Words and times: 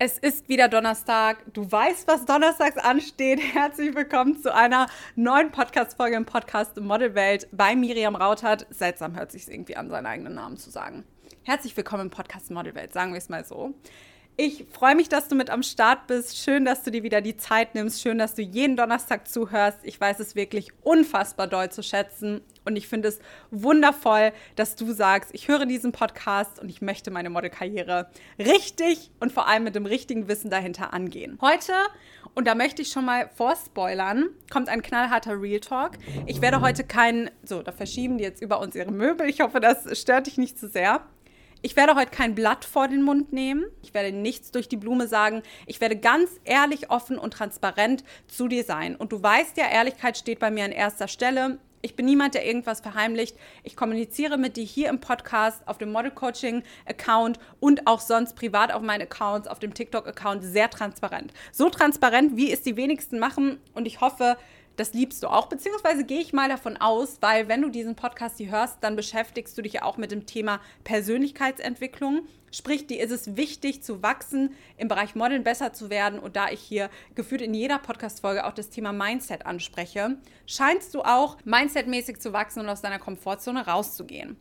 Es 0.00 0.16
ist 0.16 0.48
wieder 0.48 0.68
Donnerstag. 0.68 1.52
Du 1.52 1.72
weißt, 1.72 2.06
was 2.06 2.24
donnerstags 2.24 2.76
ansteht. 2.76 3.40
Herzlich 3.54 3.96
willkommen 3.96 4.40
zu 4.40 4.54
einer 4.54 4.86
neuen 5.16 5.50
Podcast-Folge 5.50 6.14
im 6.14 6.24
Podcast 6.24 6.80
Model 6.80 7.16
Welt 7.16 7.48
bei 7.50 7.74
Miriam 7.74 8.14
Rautert. 8.14 8.64
Seltsam 8.70 9.16
hört 9.16 9.32
sich 9.32 9.48
irgendwie 9.48 9.74
an, 9.74 9.90
seinen 9.90 10.06
eigenen 10.06 10.36
Namen 10.36 10.56
zu 10.56 10.70
sagen. 10.70 11.04
Herzlich 11.42 11.76
willkommen 11.76 12.02
im 12.02 12.10
Podcast 12.10 12.52
Model 12.52 12.76
Welt, 12.76 12.92
sagen 12.92 13.10
wir 13.10 13.18
es 13.18 13.28
mal 13.28 13.44
so. 13.44 13.74
Ich 14.40 14.66
freue 14.70 14.94
mich, 14.94 15.08
dass 15.08 15.26
du 15.26 15.34
mit 15.34 15.50
am 15.50 15.64
Start 15.64 16.06
bist. 16.06 16.38
Schön, 16.38 16.64
dass 16.64 16.84
du 16.84 16.92
dir 16.92 17.02
wieder 17.02 17.20
die 17.20 17.36
Zeit 17.36 17.74
nimmst. 17.74 18.00
Schön, 18.00 18.18
dass 18.18 18.36
du 18.36 18.42
jeden 18.42 18.76
Donnerstag 18.76 19.26
zuhörst. 19.26 19.80
Ich 19.82 20.00
weiß 20.00 20.20
es 20.20 20.36
wirklich 20.36 20.70
unfassbar 20.82 21.48
doll 21.48 21.72
zu 21.72 21.82
schätzen. 21.82 22.42
Und 22.64 22.76
ich 22.76 22.86
finde 22.86 23.08
es 23.08 23.18
wundervoll, 23.50 24.30
dass 24.54 24.76
du 24.76 24.92
sagst, 24.92 25.30
ich 25.32 25.48
höre 25.48 25.66
diesen 25.66 25.90
Podcast 25.90 26.60
und 26.60 26.68
ich 26.68 26.80
möchte 26.80 27.10
meine 27.10 27.30
Modelkarriere 27.30 28.10
richtig 28.38 29.10
und 29.18 29.32
vor 29.32 29.48
allem 29.48 29.64
mit 29.64 29.74
dem 29.74 29.86
richtigen 29.86 30.28
Wissen 30.28 30.50
dahinter 30.50 30.94
angehen. 30.94 31.36
Heute, 31.40 31.72
und 32.36 32.46
da 32.46 32.54
möchte 32.54 32.82
ich 32.82 32.90
schon 32.90 33.06
mal 33.06 33.28
vorspoilern, 33.34 34.28
kommt 34.52 34.68
ein 34.68 34.82
knallharter 34.82 35.42
Real 35.42 35.58
Talk. 35.58 35.98
Ich 36.26 36.40
werde 36.40 36.60
heute 36.60 36.84
keinen, 36.84 37.28
so, 37.42 37.60
da 37.62 37.72
verschieben 37.72 38.18
die 38.18 38.24
jetzt 38.24 38.40
über 38.40 38.60
uns 38.60 38.76
ihre 38.76 38.92
Möbel. 38.92 39.28
Ich 39.28 39.40
hoffe, 39.40 39.58
das 39.58 39.98
stört 39.98 40.28
dich 40.28 40.38
nicht 40.38 40.60
zu 40.60 40.68
sehr. 40.68 41.00
Ich 41.60 41.74
werde 41.74 41.96
heute 41.96 42.12
kein 42.12 42.36
Blatt 42.36 42.64
vor 42.64 42.86
den 42.86 43.02
Mund 43.02 43.32
nehmen. 43.32 43.64
Ich 43.82 43.92
werde 43.92 44.12
nichts 44.12 44.52
durch 44.52 44.68
die 44.68 44.76
Blume 44.76 45.08
sagen. 45.08 45.42
Ich 45.66 45.80
werde 45.80 45.96
ganz 45.96 46.30
ehrlich, 46.44 46.90
offen 46.90 47.18
und 47.18 47.32
transparent 47.32 48.04
zu 48.28 48.46
dir 48.46 48.62
sein. 48.62 48.94
Und 48.94 49.10
du 49.10 49.20
weißt 49.20 49.56
ja, 49.56 49.68
Ehrlichkeit 49.68 50.16
steht 50.16 50.38
bei 50.38 50.52
mir 50.52 50.64
an 50.64 50.70
erster 50.72 51.08
Stelle. 51.08 51.58
Ich 51.82 51.96
bin 51.96 52.06
niemand, 52.06 52.34
der 52.34 52.46
irgendwas 52.46 52.80
verheimlicht. 52.80 53.36
Ich 53.64 53.74
kommuniziere 53.74 54.38
mit 54.38 54.56
dir 54.56 54.64
hier 54.64 54.88
im 54.88 55.00
Podcast, 55.00 55.66
auf 55.66 55.78
dem 55.78 55.90
Model 55.90 56.12
Coaching 56.12 56.62
Account 56.86 57.40
und 57.58 57.88
auch 57.88 58.00
sonst 58.00 58.36
privat 58.36 58.72
auf 58.72 58.82
meinen 58.82 59.02
Accounts, 59.02 59.48
auf 59.48 59.58
dem 59.58 59.74
TikTok 59.74 60.06
Account 60.06 60.44
sehr 60.44 60.70
transparent. 60.70 61.32
So 61.50 61.70
transparent, 61.70 62.36
wie 62.36 62.52
es 62.52 62.62
die 62.62 62.76
wenigsten 62.76 63.18
machen. 63.18 63.58
Und 63.74 63.86
ich 63.86 64.00
hoffe, 64.00 64.36
das 64.78 64.94
liebst 64.94 65.22
du 65.22 65.28
auch, 65.28 65.46
beziehungsweise 65.46 66.04
gehe 66.04 66.20
ich 66.20 66.32
mal 66.32 66.48
davon 66.48 66.76
aus, 66.76 67.18
weil 67.20 67.48
wenn 67.48 67.62
du 67.62 67.68
diesen 67.68 67.96
Podcast 67.96 68.38
hier 68.38 68.50
hörst, 68.50 68.78
dann 68.80 68.94
beschäftigst 68.94 69.58
du 69.58 69.62
dich 69.62 69.74
ja 69.74 69.82
auch 69.82 69.96
mit 69.96 70.12
dem 70.12 70.24
Thema 70.24 70.60
Persönlichkeitsentwicklung. 70.84 72.26
Sprich, 72.52 72.86
dir 72.86 73.02
ist 73.02 73.10
es 73.10 73.36
wichtig 73.36 73.82
zu 73.82 74.02
wachsen, 74.02 74.54
im 74.76 74.88
Bereich 74.88 75.14
Modeln 75.14 75.42
besser 75.42 75.72
zu 75.72 75.90
werden. 75.90 76.18
Und 76.18 76.36
da 76.36 76.48
ich 76.48 76.60
hier 76.60 76.90
gefühlt 77.14 77.42
in 77.42 77.54
jeder 77.54 77.78
Podcast-Folge 77.78 78.46
auch 78.46 78.54
das 78.54 78.70
Thema 78.70 78.92
Mindset 78.92 79.44
anspreche, 79.44 80.16
scheinst 80.46 80.94
du 80.94 81.02
auch 81.02 81.36
mindsetmäßig 81.44 82.20
zu 82.20 82.32
wachsen 82.32 82.60
und 82.60 82.68
aus 82.68 82.80
deiner 82.80 83.00
Komfortzone 83.00 83.66
rauszugehen. 83.66 84.36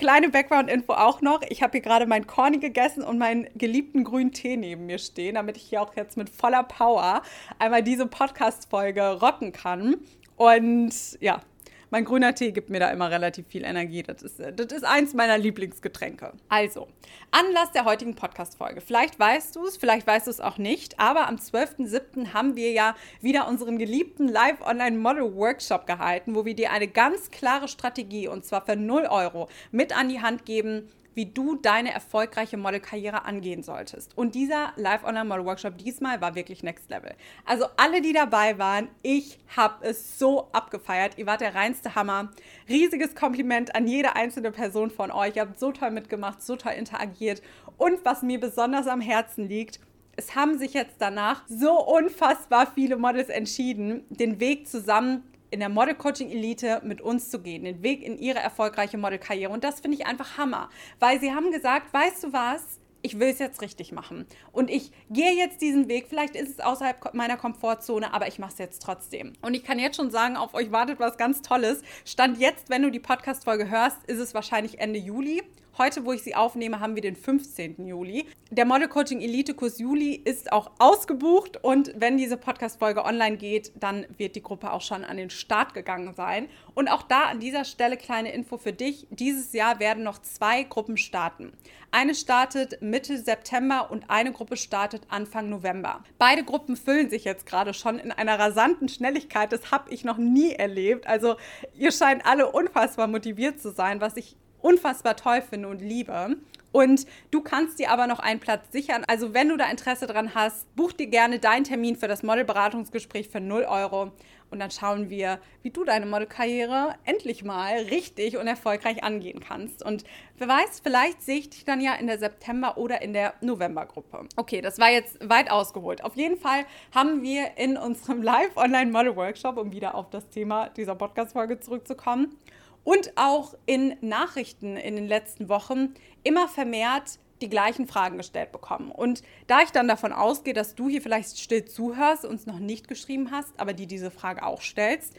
Kleine 0.00 0.30
Background-Info 0.30 0.94
auch 0.94 1.20
noch. 1.20 1.42
Ich 1.50 1.62
habe 1.62 1.72
hier 1.72 1.82
gerade 1.82 2.06
meinen 2.06 2.26
Corny 2.26 2.56
gegessen 2.56 3.02
und 3.02 3.18
meinen 3.18 3.48
geliebten 3.54 4.02
grünen 4.02 4.32
Tee 4.32 4.56
neben 4.56 4.86
mir 4.86 4.96
stehen, 4.96 5.34
damit 5.34 5.58
ich 5.58 5.64
hier 5.64 5.82
auch 5.82 5.94
jetzt 5.94 6.16
mit 6.16 6.30
voller 6.30 6.62
Power 6.62 7.20
einmal 7.58 7.82
diese 7.82 8.06
Podcast-Folge 8.06 9.20
rocken 9.20 9.52
kann. 9.52 9.96
Und 10.36 10.94
ja, 11.20 11.42
mein 11.90 12.04
grüner 12.04 12.34
Tee 12.34 12.52
gibt 12.52 12.70
mir 12.70 12.80
da 12.80 12.90
immer 12.90 13.10
relativ 13.10 13.46
viel 13.48 13.64
Energie. 13.64 14.02
Das 14.02 14.22
ist, 14.22 14.40
das 14.40 14.72
ist 14.72 14.84
eins 14.84 15.12
meiner 15.14 15.36
Lieblingsgetränke. 15.38 16.32
Also, 16.48 16.88
Anlass 17.32 17.72
der 17.72 17.84
heutigen 17.84 18.14
Podcast-Folge. 18.14 18.80
Vielleicht 18.80 19.18
weißt 19.18 19.56
du 19.56 19.66
es, 19.66 19.76
vielleicht 19.76 20.06
weißt 20.06 20.26
du 20.26 20.30
es 20.30 20.40
auch 20.40 20.58
nicht, 20.58 20.98
aber 20.98 21.28
am 21.28 21.36
12.07. 21.36 22.32
haben 22.32 22.56
wir 22.56 22.72
ja 22.72 22.94
wieder 23.20 23.48
unseren 23.48 23.78
geliebten 23.78 24.28
Live-Online-Model-Workshop 24.28 25.86
gehalten, 25.86 26.34
wo 26.34 26.44
wir 26.44 26.54
dir 26.54 26.70
eine 26.70 26.88
ganz 26.88 27.30
klare 27.30 27.68
Strategie 27.68 28.28
und 28.28 28.44
zwar 28.44 28.64
für 28.64 28.76
0 28.76 29.06
Euro 29.10 29.48
mit 29.72 29.96
an 29.96 30.08
die 30.08 30.20
Hand 30.20 30.44
geben, 30.44 30.88
wie 31.14 31.26
du 31.26 31.56
deine 31.56 31.92
erfolgreiche 31.92 32.56
Modelkarriere 32.56 33.24
angehen 33.24 33.62
solltest. 33.62 34.16
Und 34.16 34.34
dieser 34.34 34.72
Live-Online-Model-Workshop 34.76 35.78
diesmal 35.78 36.20
war 36.20 36.34
wirklich 36.34 36.62
Next 36.62 36.90
Level. 36.90 37.14
Also 37.44 37.66
alle, 37.76 38.00
die 38.00 38.12
dabei 38.12 38.58
waren, 38.58 38.88
ich 39.02 39.38
habe 39.56 39.86
es 39.86 40.18
so 40.18 40.48
abgefeiert. 40.52 41.18
Ihr 41.18 41.26
wart 41.26 41.40
der 41.40 41.54
reinste 41.54 41.94
Hammer. 41.94 42.30
Riesiges 42.68 43.14
Kompliment 43.14 43.74
an 43.74 43.86
jede 43.86 44.16
einzelne 44.16 44.52
Person 44.52 44.90
von 44.90 45.10
euch. 45.10 45.36
Ihr 45.36 45.42
habt 45.42 45.58
so 45.58 45.72
toll 45.72 45.90
mitgemacht, 45.90 46.42
so 46.42 46.56
toll 46.56 46.72
interagiert. 46.72 47.42
Und 47.76 48.04
was 48.04 48.22
mir 48.22 48.38
besonders 48.38 48.86
am 48.86 49.00
Herzen 49.00 49.48
liegt, 49.48 49.80
es 50.16 50.34
haben 50.34 50.58
sich 50.58 50.74
jetzt 50.74 50.96
danach 50.98 51.44
so 51.48 51.82
unfassbar 51.82 52.70
viele 52.74 52.96
Models 52.96 53.30
entschieden, 53.30 54.04
den 54.10 54.38
Weg 54.38 54.68
zusammen 54.68 55.24
in 55.50 55.60
der 55.60 55.68
Model 55.68 55.94
Coaching 55.94 56.30
Elite 56.30 56.80
mit 56.84 57.00
uns 57.00 57.30
zu 57.30 57.40
gehen, 57.40 57.64
den 57.64 57.82
Weg 57.82 58.02
in 58.02 58.18
ihre 58.18 58.38
erfolgreiche 58.38 58.98
Modelkarriere. 58.98 59.52
Und 59.52 59.64
das 59.64 59.80
finde 59.80 59.96
ich 59.96 60.06
einfach 60.06 60.38
Hammer, 60.38 60.70
weil 60.98 61.20
sie 61.20 61.32
haben 61.32 61.50
gesagt, 61.50 61.92
weißt 61.92 62.24
du 62.24 62.32
was? 62.32 62.78
Ich 63.02 63.18
will 63.18 63.28
es 63.28 63.38
jetzt 63.38 63.62
richtig 63.62 63.92
machen. 63.92 64.26
Und 64.52 64.68
ich 64.68 64.92
gehe 65.08 65.32
jetzt 65.32 65.62
diesen 65.62 65.88
Weg. 65.88 66.06
Vielleicht 66.08 66.36
ist 66.36 66.50
es 66.50 66.60
außerhalb 66.60 67.14
meiner 67.14 67.38
Komfortzone, 67.38 68.12
aber 68.12 68.28
ich 68.28 68.38
mache 68.38 68.52
es 68.52 68.58
jetzt 68.58 68.82
trotzdem. 68.82 69.32
Und 69.40 69.54
ich 69.54 69.64
kann 69.64 69.78
jetzt 69.78 69.96
schon 69.96 70.10
sagen, 70.10 70.36
auf 70.36 70.52
euch 70.52 70.70
wartet 70.70 71.00
was 71.00 71.16
ganz 71.16 71.40
Tolles. 71.40 71.82
Stand 72.04 72.38
jetzt, 72.38 72.68
wenn 72.68 72.82
du 72.82 72.90
die 72.90 73.00
Podcast-Folge 73.00 73.70
hörst, 73.70 74.04
ist 74.06 74.18
es 74.18 74.34
wahrscheinlich 74.34 74.80
Ende 74.80 74.98
Juli. 74.98 75.42
Heute, 75.78 76.04
wo 76.04 76.12
ich 76.12 76.22
sie 76.22 76.34
aufnehme, 76.34 76.80
haben 76.80 76.94
wir 76.94 77.02
den 77.02 77.16
15. 77.16 77.86
Juli. 77.86 78.26
Der 78.50 78.64
Model 78.64 78.88
Coaching 78.88 79.20
Elite 79.20 79.54
Kurs 79.54 79.78
Juli 79.78 80.14
ist 80.14 80.52
auch 80.52 80.72
ausgebucht 80.78 81.62
und 81.62 81.92
wenn 81.94 82.16
diese 82.16 82.36
Podcast-Folge 82.36 83.04
online 83.04 83.36
geht, 83.36 83.70
dann 83.76 84.04
wird 84.18 84.34
die 84.34 84.42
Gruppe 84.42 84.72
auch 84.72 84.80
schon 84.80 85.04
an 85.04 85.16
den 85.16 85.30
Start 85.30 85.72
gegangen 85.72 86.12
sein. 86.14 86.48
Und 86.74 86.88
auch 86.88 87.02
da 87.02 87.22
an 87.24 87.38
dieser 87.38 87.64
Stelle 87.64 87.96
kleine 87.96 88.32
Info 88.32 88.58
für 88.58 88.72
dich. 88.72 89.06
Dieses 89.10 89.52
Jahr 89.52 89.78
werden 89.78 90.02
noch 90.02 90.20
zwei 90.20 90.64
Gruppen 90.64 90.96
starten. 90.96 91.52
Eine 91.92 92.14
startet 92.14 92.82
Mitte 92.82 93.18
September 93.18 93.90
und 93.90 94.10
eine 94.10 94.32
Gruppe 94.32 94.56
startet 94.56 95.02
Anfang 95.08 95.48
November. 95.48 96.02
Beide 96.18 96.44
Gruppen 96.44 96.76
füllen 96.76 97.10
sich 97.10 97.24
jetzt 97.24 97.46
gerade 97.46 97.74
schon 97.74 97.98
in 97.98 98.12
einer 98.12 98.38
rasanten 98.38 98.88
Schnelligkeit. 98.88 99.52
Das 99.52 99.70
habe 99.70 99.90
ich 99.90 100.04
noch 100.04 100.18
nie 100.18 100.52
erlebt. 100.52 101.06
Also 101.06 101.36
ihr 101.74 101.92
scheint 101.92 102.26
alle 102.26 102.50
unfassbar 102.50 103.06
motiviert 103.06 103.60
zu 103.60 103.70
sein, 103.70 104.00
was 104.00 104.16
ich 104.16 104.36
unfassbar 104.62 105.16
toll 105.16 105.42
finde 105.42 105.68
und 105.68 105.80
liebe. 105.80 106.36
Und 106.72 107.06
du 107.30 107.40
kannst 107.40 107.78
dir 107.78 107.90
aber 107.90 108.06
noch 108.06 108.20
einen 108.20 108.40
Platz 108.40 108.70
sichern. 108.70 109.04
Also 109.08 109.34
wenn 109.34 109.48
du 109.48 109.56
da 109.56 109.68
Interesse 109.68 110.06
dran 110.06 110.34
hast, 110.34 110.74
buch 110.76 110.92
dir 110.92 111.08
gerne 111.08 111.38
deinen 111.38 111.64
Termin 111.64 111.96
für 111.96 112.08
das 112.08 112.22
Modelberatungsgespräch 112.22 113.28
für 113.28 113.40
0 113.40 113.64
Euro. 113.64 114.12
Und 114.50 114.58
dann 114.58 114.70
schauen 114.70 115.10
wir, 115.10 115.38
wie 115.62 115.70
du 115.70 115.84
deine 115.84 116.06
Modelkarriere 116.06 116.96
endlich 117.04 117.44
mal 117.44 117.74
richtig 117.84 118.36
und 118.36 118.48
erfolgreich 118.48 119.04
angehen 119.04 119.40
kannst. 119.40 119.84
Und 119.84 120.02
wer 120.38 120.48
weiß, 120.48 120.80
vielleicht 120.82 121.22
sehe 121.22 121.38
ich 121.38 121.50
dich 121.50 121.64
dann 121.64 121.80
ja 121.80 121.94
in 121.94 122.08
der 122.08 122.18
September- 122.18 122.76
oder 122.76 123.00
in 123.00 123.12
der 123.12 123.34
Novembergruppe. 123.40 124.26
Okay, 124.36 124.60
das 124.60 124.80
war 124.80 124.90
jetzt 124.90 125.18
weit 125.28 125.50
ausgeholt. 125.50 126.02
Auf 126.02 126.16
jeden 126.16 126.36
Fall 126.36 126.66
haben 126.92 127.22
wir 127.22 127.56
in 127.58 127.76
unserem 127.76 128.22
Live-Online-Model-Workshop, 128.24 129.56
um 129.56 129.70
wieder 129.70 129.94
auf 129.94 130.10
das 130.10 130.28
Thema 130.28 130.68
dieser 130.70 130.96
Podcast-Folge 130.96 131.60
zurückzukommen, 131.60 132.36
und 132.84 133.12
auch 133.16 133.54
in 133.66 133.96
Nachrichten 134.00 134.76
in 134.76 134.96
den 134.96 135.06
letzten 135.06 135.48
Wochen 135.48 135.94
immer 136.22 136.48
vermehrt 136.48 137.18
die 137.40 137.48
gleichen 137.48 137.86
Fragen 137.86 138.18
gestellt 138.18 138.52
bekommen. 138.52 138.90
Und 138.90 139.22
da 139.46 139.62
ich 139.62 139.70
dann 139.70 139.88
davon 139.88 140.12
ausgehe, 140.12 140.54
dass 140.54 140.74
du 140.74 140.88
hier 140.88 141.00
vielleicht 141.02 141.38
still 141.38 141.64
zuhörst, 141.64 142.24
und 142.24 142.34
es 142.34 142.46
noch 142.46 142.58
nicht 142.58 142.88
geschrieben 142.88 143.30
hast, 143.30 143.58
aber 143.58 143.72
die 143.72 143.86
diese 143.86 144.10
Frage 144.10 144.42
auch 144.42 144.60
stellst, 144.60 145.14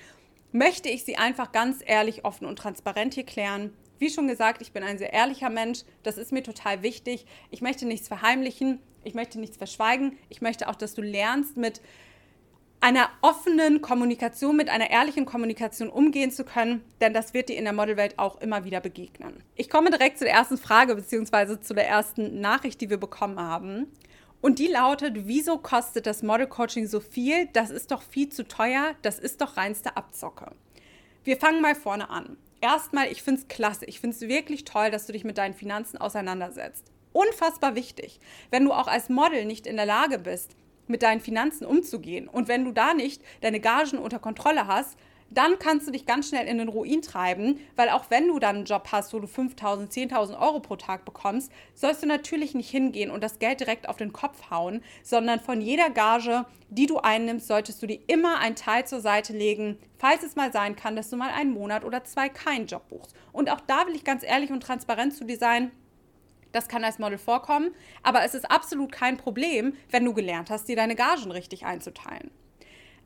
möchte 0.52 0.90
ich 0.90 1.04
sie 1.04 1.18
einfach 1.18 1.52
ganz 1.52 1.80
ehrlich, 1.86 2.26
offen 2.26 2.46
und 2.46 2.58
transparent 2.58 3.14
hier 3.14 3.26
klären. 3.26 3.74
Wie 3.98 4.10
schon 4.10 4.28
gesagt, 4.28 4.62
ich 4.62 4.72
bin 4.72 4.84
ein 4.84 4.98
sehr 4.98 5.14
ehrlicher 5.14 5.50
Mensch. 5.50 5.84
Das 6.04 6.18
ist 6.18 6.32
mir 6.32 6.44
total 6.44 6.84
wichtig. 6.84 7.26
Ich 7.52 7.62
möchte 7.62 7.86
nichts 7.86 8.08
verheimlichen. 8.08 8.80
Ich 9.04 9.14
möchte 9.14 9.40
nichts 9.40 9.58
verschweigen. 9.58 10.18
Ich 10.30 10.42
möchte 10.42 10.68
auch, 10.68 10.76
dass 10.76 10.94
du 10.94 11.02
lernst, 11.02 11.58
mit 11.58 11.82
einer 12.82 13.10
offenen 13.22 13.82
Kommunikation, 13.82 14.58
mit 14.58 14.68
einer 14.68 14.90
ehrlichen 14.90 15.26
Kommunikation 15.26 15.90
umgehen 15.90 16.32
zu 16.32 16.44
können, 16.44 16.84
denn 17.00 17.14
das 17.14 17.34
wird 17.34 17.50
dir 17.50 17.58
in 17.58 17.64
der 17.64 17.74
Modelwelt 17.74 18.18
auch 18.18 18.42
immer 18.42 18.66
wieder 18.66 18.82
begegnen. 18.82 19.44
Ich 19.56 19.70
komme 19.70 19.92
direkt 19.92 20.18
zu 20.18 20.26
der 20.26 20.34
ersten 20.34 20.58
Frage 20.58 20.96
bzw. 20.96 21.60
zu 21.62 21.76
der 21.76 21.88
ersten 21.88 22.42
Nachricht, 22.42 22.82
die 22.82 22.90
wir 22.90 22.98
bekommen 22.98 23.40
haben. 23.40 23.86
Und 24.42 24.58
die 24.58 24.68
lautet, 24.68 25.28
wieso 25.28 25.60
kostet 25.60 26.08
das 26.08 26.24
Model 26.24 26.48
Coaching 26.48 26.88
so 26.88 27.00
viel? 27.00 27.48
Das 27.54 27.70
ist 27.70 27.92
doch 27.92 28.02
viel 28.02 28.30
zu 28.30 28.48
teuer, 28.48 28.96
das 29.04 29.20
ist 29.20 29.42
doch 29.42 29.58
reinste 29.58 29.96
Abzocke. 29.96 30.52
Wir 31.24 31.38
fangen 31.38 31.62
mal 31.62 31.76
vorne 31.76 32.10
an. 32.10 32.36
Erstmal, 32.62 33.12
ich 33.12 33.22
finde 33.22 33.42
es 33.42 33.48
klasse, 33.48 33.86
ich 33.86 34.00
finde 34.00 34.16
es 34.16 34.22
wirklich 34.22 34.66
toll, 34.66 34.90
dass 34.90 35.06
du 35.06 35.14
dich 35.14 35.24
mit 35.24 35.38
deinen 35.38 35.54
Finanzen 35.54 35.98
auseinandersetzt. 35.98 36.92
Unfassbar 37.14 37.76
wichtig. 37.76 38.20
Wenn 38.50 38.66
du 38.66 38.72
auch 38.72 38.88
als 38.88 39.10
Model 39.10 39.46
nicht 39.46 39.68
in 39.68 39.76
der 39.76 39.86
Lage 39.86 40.18
bist, 40.18 40.56
mit 40.92 41.02
deinen 41.02 41.22
Finanzen 41.22 41.66
umzugehen. 41.66 42.28
Und 42.28 42.48
wenn 42.48 42.66
du 42.66 42.72
da 42.72 42.94
nicht 42.94 43.22
deine 43.42 43.60
Gagen 43.60 43.98
unter 43.98 44.20
Kontrolle 44.20 44.68
hast, 44.68 44.98
dann 45.32 45.58
kannst 45.60 45.88
du 45.88 45.92
dich 45.92 46.06
ganz 46.06 46.28
schnell 46.28 46.46
in 46.46 46.58
den 46.58 46.68
Ruin 46.68 47.02
treiben, 47.02 47.60
weil 47.76 47.90
auch 47.90 48.06
wenn 48.10 48.28
du 48.28 48.38
dann 48.38 48.58
einen 48.58 48.66
Job 48.66 48.90
hast, 48.92 49.14
wo 49.14 49.20
du 49.20 49.28
5.000, 49.28 49.90
10.000 49.90 50.40
Euro 50.40 50.60
pro 50.60 50.76
Tag 50.76 51.06
bekommst, 51.06 51.52
sollst 51.74 52.04
du 52.04 52.08
natürlich 52.08 52.54
nicht 52.54 52.70
hingehen 52.70 53.10
und 53.10 53.24
das 53.24 53.40
Geld 53.40 53.62
direkt 53.62 53.88
auf 53.88 53.96
den 53.96 54.12
Kopf 54.12 54.52
hauen, 54.52 54.84
sondern 55.04 55.40
von 55.40 55.62
jeder 55.62 55.90
Gage, 55.90 56.46
die 56.70 56.86
du 56.86 56.98
einnimmst, 56.98 57.48
solltest 57.48 57.82
du 57.82 57.88
dir 57.88 58.00
immer 58.08 58.40
einen 58.40 58.56
Teil 58.56 58.86
zur 58.86 59.00
Seite 59.00 59.32
legen, 59.34 59.78
falls 59.98 60.24
es 60.24 60.36
mal 60.36 60.52
sein 60.52 60.76
kann, 60.76 60.98
dass 60.98 61.10
du 61.10 61.16
mal 61.16 61.32
einen 61.32 61.54
Monat 61.54 61.86
oder 61.86 62.04
zwei 62.04 62.28
keinen 62.28 62.68
Job 62.68 62.90
buchst. 62.90 63.16
Und 63.32 63.50
auch 63.50 63.62
da 63.62 63.88
will 63.88 63.96
ich 63.96 64.04
ganz 64.04 64.24
ehrlich 64.24 64.52
und 64.52 64.62
transparent 64.62 65.14
zu 65.14 65.24
dir 65.24 65.38
sein, 65.38 65.72
Das 66.52 66.68
kann 66.68 66.84
als 66.84 67.00
Model 67.00 67.18
vorkommen, 67.18 67.74
aber 68.04 68.24
es 68.24 68.34
ist 68.34 68.50
absolut 68.50 68.92
kein 68.92 69.18
Problem, 69.18 69.74
wenn 69.90 70.06
du 70.06 70.14
gelernt 70.14 70.50
hast, 70.50 70.68
dir 70.68 70.76
deine 70.76 70.96
Gagen 70.96 71.32
richtig 71.32 71.66
einzuteilen. 71.66 72.32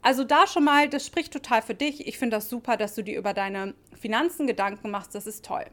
Also 0.02 0.24
da 0.24 0.46
schon 0.46 0.64
mal, 0.64 0.88
das 0.88 1.06
spricht 1.06 1.34
total 1.34 1.62
für 1.62 1.74
dich. 1.74 2.08
Ich 2.08 2.20
finde 2.20 2.38
das 2.38 2.50
super, 2.50 2.78
dass 2.78 2.94
du 2.94 3.02
dir 3.02 3.18
über 3.18 3.34
deine 3.34 3.74
Finanzen 4.00 4.46
Gedanken 4.46 4.92
machst. 4.92 5.16
Das 5.16 5.26
ist 5.26 5.44
toll. 5.44 5.66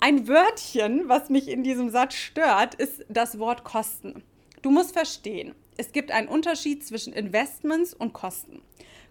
Ein 0.00 0.28
Wörtchen, 0.28 1.10
was 1.10 1.28
mich 1.28 1.46
in 1.46 1.62
diesem 1.62 1.90
Satz 1.90 2.14
stört, 2.14 2.74
ist 2.74 3.04
das 3.10 3.38
Wort 3.38 3.64
Kosten. 3.64 4.22
Du 4.62 4.70
musst 4.70 4.92
verstehen, 4.94 5.54
es 5.76 5.92
gibt 5.92 6.10
einen 6.10 6.28
Unterschied 6.28 6.86
zwischen 6.86 7.12
Investments 7.12 7.92
und 7.92 8.14
Kosten. 8.14 8.62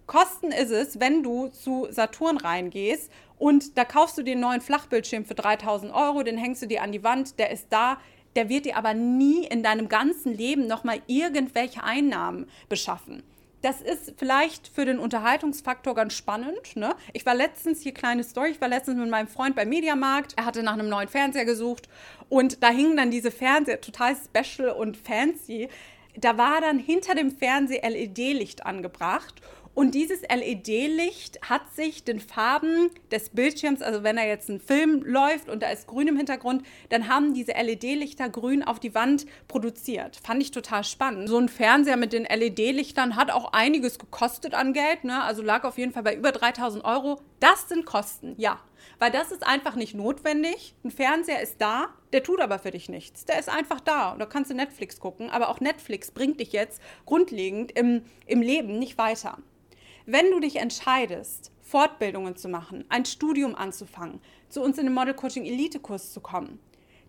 Kosten 0.10 0.52
ist 0.52 0.72
es, 0.72 1.00
wenn 1.00 1.22
du 1.22 1.50
zu 1.50 1.88
Saturn 1.92 2.38
reingehst 2.38 3.12
und 3.38 3.78
da 3.78 3.86
kaufst 3.86 4.18
du 4.18 4.24
dir 4.24 4.32
einen 4.32 4.42
neuen 4.42 4.60
Flachbildschirm 4.60 5.24
für 5.24 5.36
3000 5.36 5.94
Euro, 5.94 6.24
den 6.24 6.36
hängst 6.36 6.64
du 6.64 6.66
dir 6.66 6.82
an 6.82 6.92
die 6.92 7.04
Wand, 7.04 7.38
der 7.38 7.52
ist 7.52 7.68
da, 7.70 8.00
der 8.36 8.50
wird 8.50 8.66
dir 8.66 8.76
aber 8.76 8.96
nie 8.96 9.46
in 9.46 9.62
deinem 9.62 9.88
ganzen 9.88 10.36
Leben 10.36 10.66
nochmal 10.66 11.04
irgendwelche 11.06 11.84
Einnahmen 11.84 12.48
beschaffen 12.70 13.22
das 13.62 13.82
ist 13.82 14.14
vielleicht 14.18 14.70
für 14.70 14.86
den 14.86 15.00
Unterhaltungsfaktor 15.00 15.94
ganz 15.94 16.14
spannend. 16.14 16.78
Ne? 16.78 16.96
Ich 17.12 17.26
war 17.26 17.36
letztens, 17.36 17.82
hier 17.82 17.94
kleine 17.94 18.24
Story, 18.24 18.52
ich 18.52 18.62
war 18.62 18.70
letztens 18.70 18.98
mit 18.98 19.10
meinem 19.10 19.28
Freund 19.28 19.54
beim 19.54 19.68
Mediamarkt. 19.68 20.34
Er 20.38 20.46
hatte 20.46 20.64
nach 20.64 20.72
einem 20.72 20.88
neuen 20.88 21.10
Fernseher 21.10 21.44
gesucht 21.44 21.90
und 22.30 22.64
da 22.64 22.70
hingen 22.70 22.96
dann 22.96 23.12
diese 23.12 23.32
Fernseher 23.32 23.82
total 23.82 24.16
special 24.16 24.70
und 24.70 24.96
fancy. 24.96 25.68
Da 26.16 26.38
war 26.38 26.62
dann 26.62 26.80
hinter 26.80 27.16
dem 27.16 27.32
Fernseher 27.32 27.90
LED-Licht 27.90 28.66
angebracht 28.66 29.42
und 29.74 29.96
dieses 29.96 30.22
LED-Licht 30.22 31.40
hat 31.50 31.74
sich 31.74 32.04
den 32.04 32.20
Farben 32.20 32.90
des 33.12 33.30
Bildschirms, 33.30 33.82
also 33.82 34.04
wenn 34.04 34.18
da 34.18 34.24
jetzt 34.24 34.50
ein 34.50 34.60
Film 34.60 35.04
läuft 35.06 35.50
und 35.50 35.64
da 35.64 35.70
ist 35.70 35.88
grün 35.88 36.08
im 36.08 36.18
Hintergrund, 36.18 36.64
dann 36.90 37.08
haben 37.08 37.34
diese 37.34 37.54
LED-Lichter 37.54 38.30
grün 38.30 38.64
auf 38.64 38.80
die 38.80 38.94
Wand 38.94 39.26
produziert. 39.48 40.20
Fand 40.24 40.42
ich 40.42 40.52
total 40.52 40.84
spannend. 40.84 41.30
So 41.30 41.38
ein 41.38 41.50
Fernseher 41.50 41.98
mit 41.98 42.14
den 42.14 42.26
LED-Lichtern 42.26 43.16
hat 43.16 43.32
auch 43.32 43.54
einiges 43.54 44.00
gekostet 44.00 44.54
an 44.54 44.74
Geld, 44.74 45.04
ne? 45.04 45.24
also 45.24 45.42
lag 45.42 45.64
auf 45.64 45.78
jeden 45.78 45.94
Fall 45.94 46.04
bei 46.04 46.16
über 46.16 46.32
3000 46.32 46.84
Euro. 46.84 47.22
Das 47.40 47.70
sind 47.70 47.86
Kosten, 47.86 48.36
ja. 48.38 48.60
Weil 48.98 49.12
das 49.12 49.32
ist 49.32 49.46
einfach 49.46 49.76
nicht 49.76 49.96
notwendig. 49.96 50.76
Ein 50.84 50.92
Fernseher 50.92 51.42
ist 51.42 51.60
da, 51.60 51.90
der 52.14 52.24
tut 52.24 52.42
aber 52.42 52.60
für 52.60 52.72
dich 52.72 52.90
nichts. 52.90 53.26
Der 53.26 53.40
ist 53.40 53.50
einfach 53.50 53.80
da. 53.80 54.12
Und 54.12 54.20
da 54.20 54.26
kannst 54.26 54.52
du 54.52 54.56
Netflix 54.56 55.00
gucken. 55.00 55.30
Aber 55.30 55.50
auch 55.50 55.60
Netflix 55.60 56.12
bringt 56.12 56.40
dich 56.40 56.52
jetzt 56.52 56.82
grundlegend 57.06 57.72
im, 57.72 58.04
im 58.26 58.42
Leben 58.42 58.80
nicht 58.80 58.98
weiter. 58.98 59.38
Wenn 60.06 60.32
du 60.32 60.40
dich 60.40 60.56
entscheidest, 60.56 61.52
Fortbildungen 61.62 62.36
zu 62.36 62.50
machen, 62.50 62.84
ein 62.90 63.06
Studium 63.06 63.54
anzufangen, 63.56 64.22
zu 64.50 64.62
uns 64.62 64.78
in 64.78 64.86
den 64.86 64.94
Model 64.94 65.14
Coaching 65.14 65.46
Elite 65.46 65.80
Kurs 65.80 66.12
zu 66.12 66.20
kommen, 66.20 66.60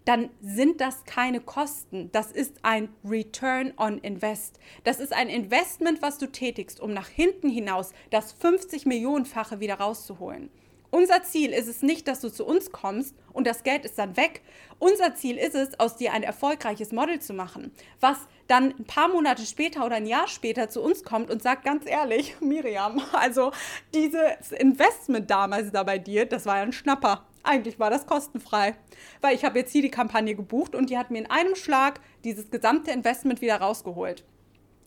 dann 0.04 0.30
sind 0.40 0.80
das 0.80 1.04
keine 1.04 1.40
Kosten. 1.40 2.10
Das 2.12 2.32
ist 2.32 2.64
ein 2.64 2.88
Return 3.04 3.72
on 3.76 3.98
Invest. 3.98 4.58
Das 4.84 4.98
ist 5.00 5.12
ein 5.12 5.28
Investment, 5.28 6.02
was 6.02 6.18
du 6.18 6.26
tätigst, 6.26 6.80
um 6.80 6.92
nach 6.92 7.08
hinten 7.08 7.48
hinaus 7.48 7.92
das 8.10 8.32
50 8.32 8.86
Millionenfache 8.86 9.60
wieder 9.60 9.74
rauszuholen. 9.74 10.50
Unser 10.90 11.22
Ziel 11.22 11.52
ist 11.52 11.68
es 11.68 11.82
nicht, 11.82 12.08
dass 12.08 12.20
du 12.20 12.30
zu 12.30 12.44
uns 12.44 12.72
kommst 12.72 13.14
und 13.32 13.46
das 13.46 13.62
Geld 13.62 13.84
ist 13.84 13.98
dann 13.98 14.16
weg. 14.16 14.42
Unser 14.80 15.14
Ziel 15.14 15.36
ist 15.36 15.54
es, 15.54 15.78
aus 15.78 15.96
dir 15.96 16.12
ein 16.12 16.24
erfolgreiches 16.24 16.90
Model 16.90 17.20
zu 17.20 17.32
machen, 17.32 17.70
was 18.00 18.16
dann 18.48 18.74
ein 18.76 18.84
paar 18.84 19.08
Monate 19.08 19.46
später 19.46 19.86
oder 19.86 19.96
ein 19.96 20.06
Jahr 20.06 20.26
später 20.26 20.68
zu 20.68 20.82
uns 20.82 21.04
kommt 21.04 21.30
und 21.30 21.42
sagt 21.42 21.64
ganz 21.64 21.84
ehrlich, 21.86 22.34
Miriam, 22.40 23.00
also 23.12 23.52
dieses 23.94 24.50
Investment 24.50 25.30
damals 25.30 25.70
da 25.70 25.84
bei 25.84 25.98
dir, 25.98 26.26
das 26.26 26.46
war 26.46 26.56
ja 26.56 26.62
ein 26.62 26.72
Schnapper. 26.72 27.24
Eigentlich 27.42 27.78
war 27.78 27.88
das 27.88 28.06
kostenfrei, 28.06 28.74
weil 29.20 29.34
ich 29.34 29.44
habe 29.44 29.58
jetzt 29.58 29.72
hier 29.72 29.82
die 29.82 29.90
Kampagne 29.90 30.34
gebucht 30.34 30.74
und 30.74 30.90
die 30.90 30.98
hat 30.98 31.10
mir 31.10 31.18
in 31.18 31.30
einem 31.30 31.54
Schlag 31.54 32.00
dieses 32.24 32.50
gesamte 32.50 32.90
Investment 32.90 33.40
wieder 33.40 33.56
rausgeholt. 33.60 34.24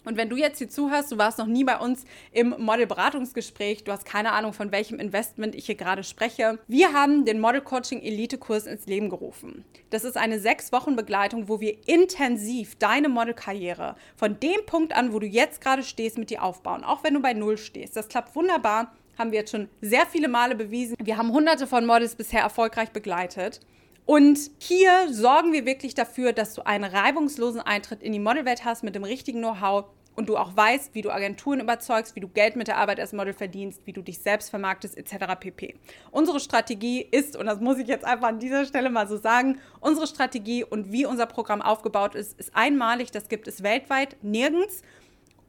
Und 0.05 0.17
wenn 0.17 0.29
du 0.29 0.35
jetzt 0.35 0.57
hier 0.57 0.69
zuhörst, 0.69 1.11
du 1.11 1.17
warst 1.17 1.38
noch 1.38 1.47
nie 1.47 1.63
bei 1.63 1.77
uns 1.77 2.05
im 2.31 2.55
Model-Beratungsgespräch, 2.57 3.83
du 3.83 3.91
hast 3.91 4.05
keine 4.05 4.31
Ahnung, 4.31 4.53
von 4.53 4.71
welchem 4.71 5.00
Investment 5.00 5.55
ich 5.55 5.65
hier 5.65 5.75
gerade 5.75 6.03
spreche. 6.03 6.59
Wir 6.67 6.94
haben 6.94 7.25
den 7.25 7.39
Model 7.39 7.61
Coaching 7.61 8.01
Elite-Kurs 8.01 8.65
ins 8.65 8.85
Leben 8.85 9.09
gerufen. 9.09 9.63
Das 9.89 10.03
ist 10.03 10.17
eine 10.17 10.39
sechs 10.39 10.71
Wochen 10.71 10.95
Begleitung, 10.95 11.47
wo 11.47 11.59
wir 11.59 11.77
intensiv 11.88 12.75
deine 12.75 13.09
Modelkarriere 13.09 13.95
von 14.15 14.39
dem 14.39 14.65
Punkt 14.65 14.94
an, 14.94 15.13
wo 15.13 15.19
du 15.19 15.27
jetzt 15.27 15.61
gerade 15.61 15.83
stehst, 15.83 16.17
mit 16.17 16.29
dir 16.29 16.44
aufbauen. 16.44 16.83
Auch 16.83 17.03
wenn 17.03 17.13
du 17.13 17.21
bei 17.21 17.33
Null 17.33 17.57
stehst. 17.57 17.95
Das 17.95 18.07
klappt 18.07 18.35
wunderbar. 18.35 18.94
Haben 19.17 19.31
wir 19.31 19.39
jetzt 19.39 19.51
schon 19.51 19.69
sehr 19.79 20.05
viele 20.07 20.27
Male 20.27 20.55
bewiesen. 20.55 20.95
Wir 21.01 21.17
haben 21.17 21.31
hunderte 21.31 21.67
von 21.67 21.85
Models 21.85 22.15
bisher 22.15 22.41
erfolgreich 22.41 22.89
begleitet. 22.91 23.59
Und 24.05 24.51
hier 24.57 25.11
sorgen 25.11 25.53
wir 25.53 25.65
wirklich 25.65 25.95
dafür, 25.95 26.33
dass 26.33 26.53
du 26.55 26.65
einen 26.65 26.83
reibungslosen 26.83 27.61
Eintritt 27.61 28.03
in 28.03 28.11
die 28.11 28.19
Modelwelt 28.19 28.65
hast 28.65 28.83
mit 28.83 28.95
dem 28.95 29.03
richtigen 29.03 29.39
Know-how 29.39 29.85
und 30.15 30.29
du 30.29 30.38
auch 30.38 30.55
weißt, 30.55 30.94
wie 30.94 31.01
du 31.01 31.09
Agenturen 31.09 31.59
überzeugst, 31.59 32.15
wie 32.15 32.19
du 32.19 32.27
Geld 32.27 32.55
mit 32.55 32.67
der 32.67 32.77
Arbeit 32.77 33.00
als 33.00 33.13
Model 33.13 33.33
verdienst, 33.33 33.81
wie 33.85 33.94
du 33.94 34.01
dich 34.01 34.19
selbst 34.19 34.50
vermarktest, 34.50 34.97
etc. 34.97 35.35
pp. 35.39 35.75
Unsere 36.11 36.39
Strategie 36.39 37.01
ist, 37.01 37.35
und 37.35 37.47
das 37.47 37.59
muss 37.59 37.79
ich 37.79 37.88
jetzt 37.88 38.05
einfach 38.05 38.27
an 38.27 38.39
dieser 38.39 38.65
Stelle 38.65 38.89
mal 38.89 39.07
so 39.07 39.17
sagen, 39.17 39.59
unsere 39.79 40.05
Strategie 40.05 40.63
und 40.63 40.91
wie 40.91 41.05
unser 41.05 41.25
Programm 41.25 41.61
aufgebaut 41.61 42.15
ist, 42.15 42.39
ist 42.39 42.55
einmalig. 42.55 43.11
Das 43.11 43.27
gibt 43.27 43.47
es 43.47 43.63
weltweit 43.63 44.17
nirgends. 44.21 44.81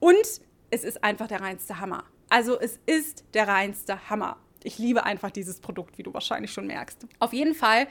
Und 0.01 0.41
es 0.71 0.85
ist 0.85 1.05
einfach 1.05 1.29
der 1.29 1.41
reinste 1.41 1.81
Hammer. 1.81 2.05
Also 2.31 2.59
es 2.59 2.79
ist 2.87 3.25
der 3.35 3.49
reinste 3.49 4.09
Hammer. 4.09 4.37
Ich 4.63 4.79
liebe 4.79 5.05
einfach 5.05 5.31
dieses 5.31 5.61
Produkt, 5.61 5.99
wie 5.99 6.03
du 6.03 6.15
wahrscheinlich 6.15 6.53
schon 6.53 6.67
merkst. 6.67 7.07
Auf 7.19 7.35
jeden 7.35 7.55
Fall 7.55 7.87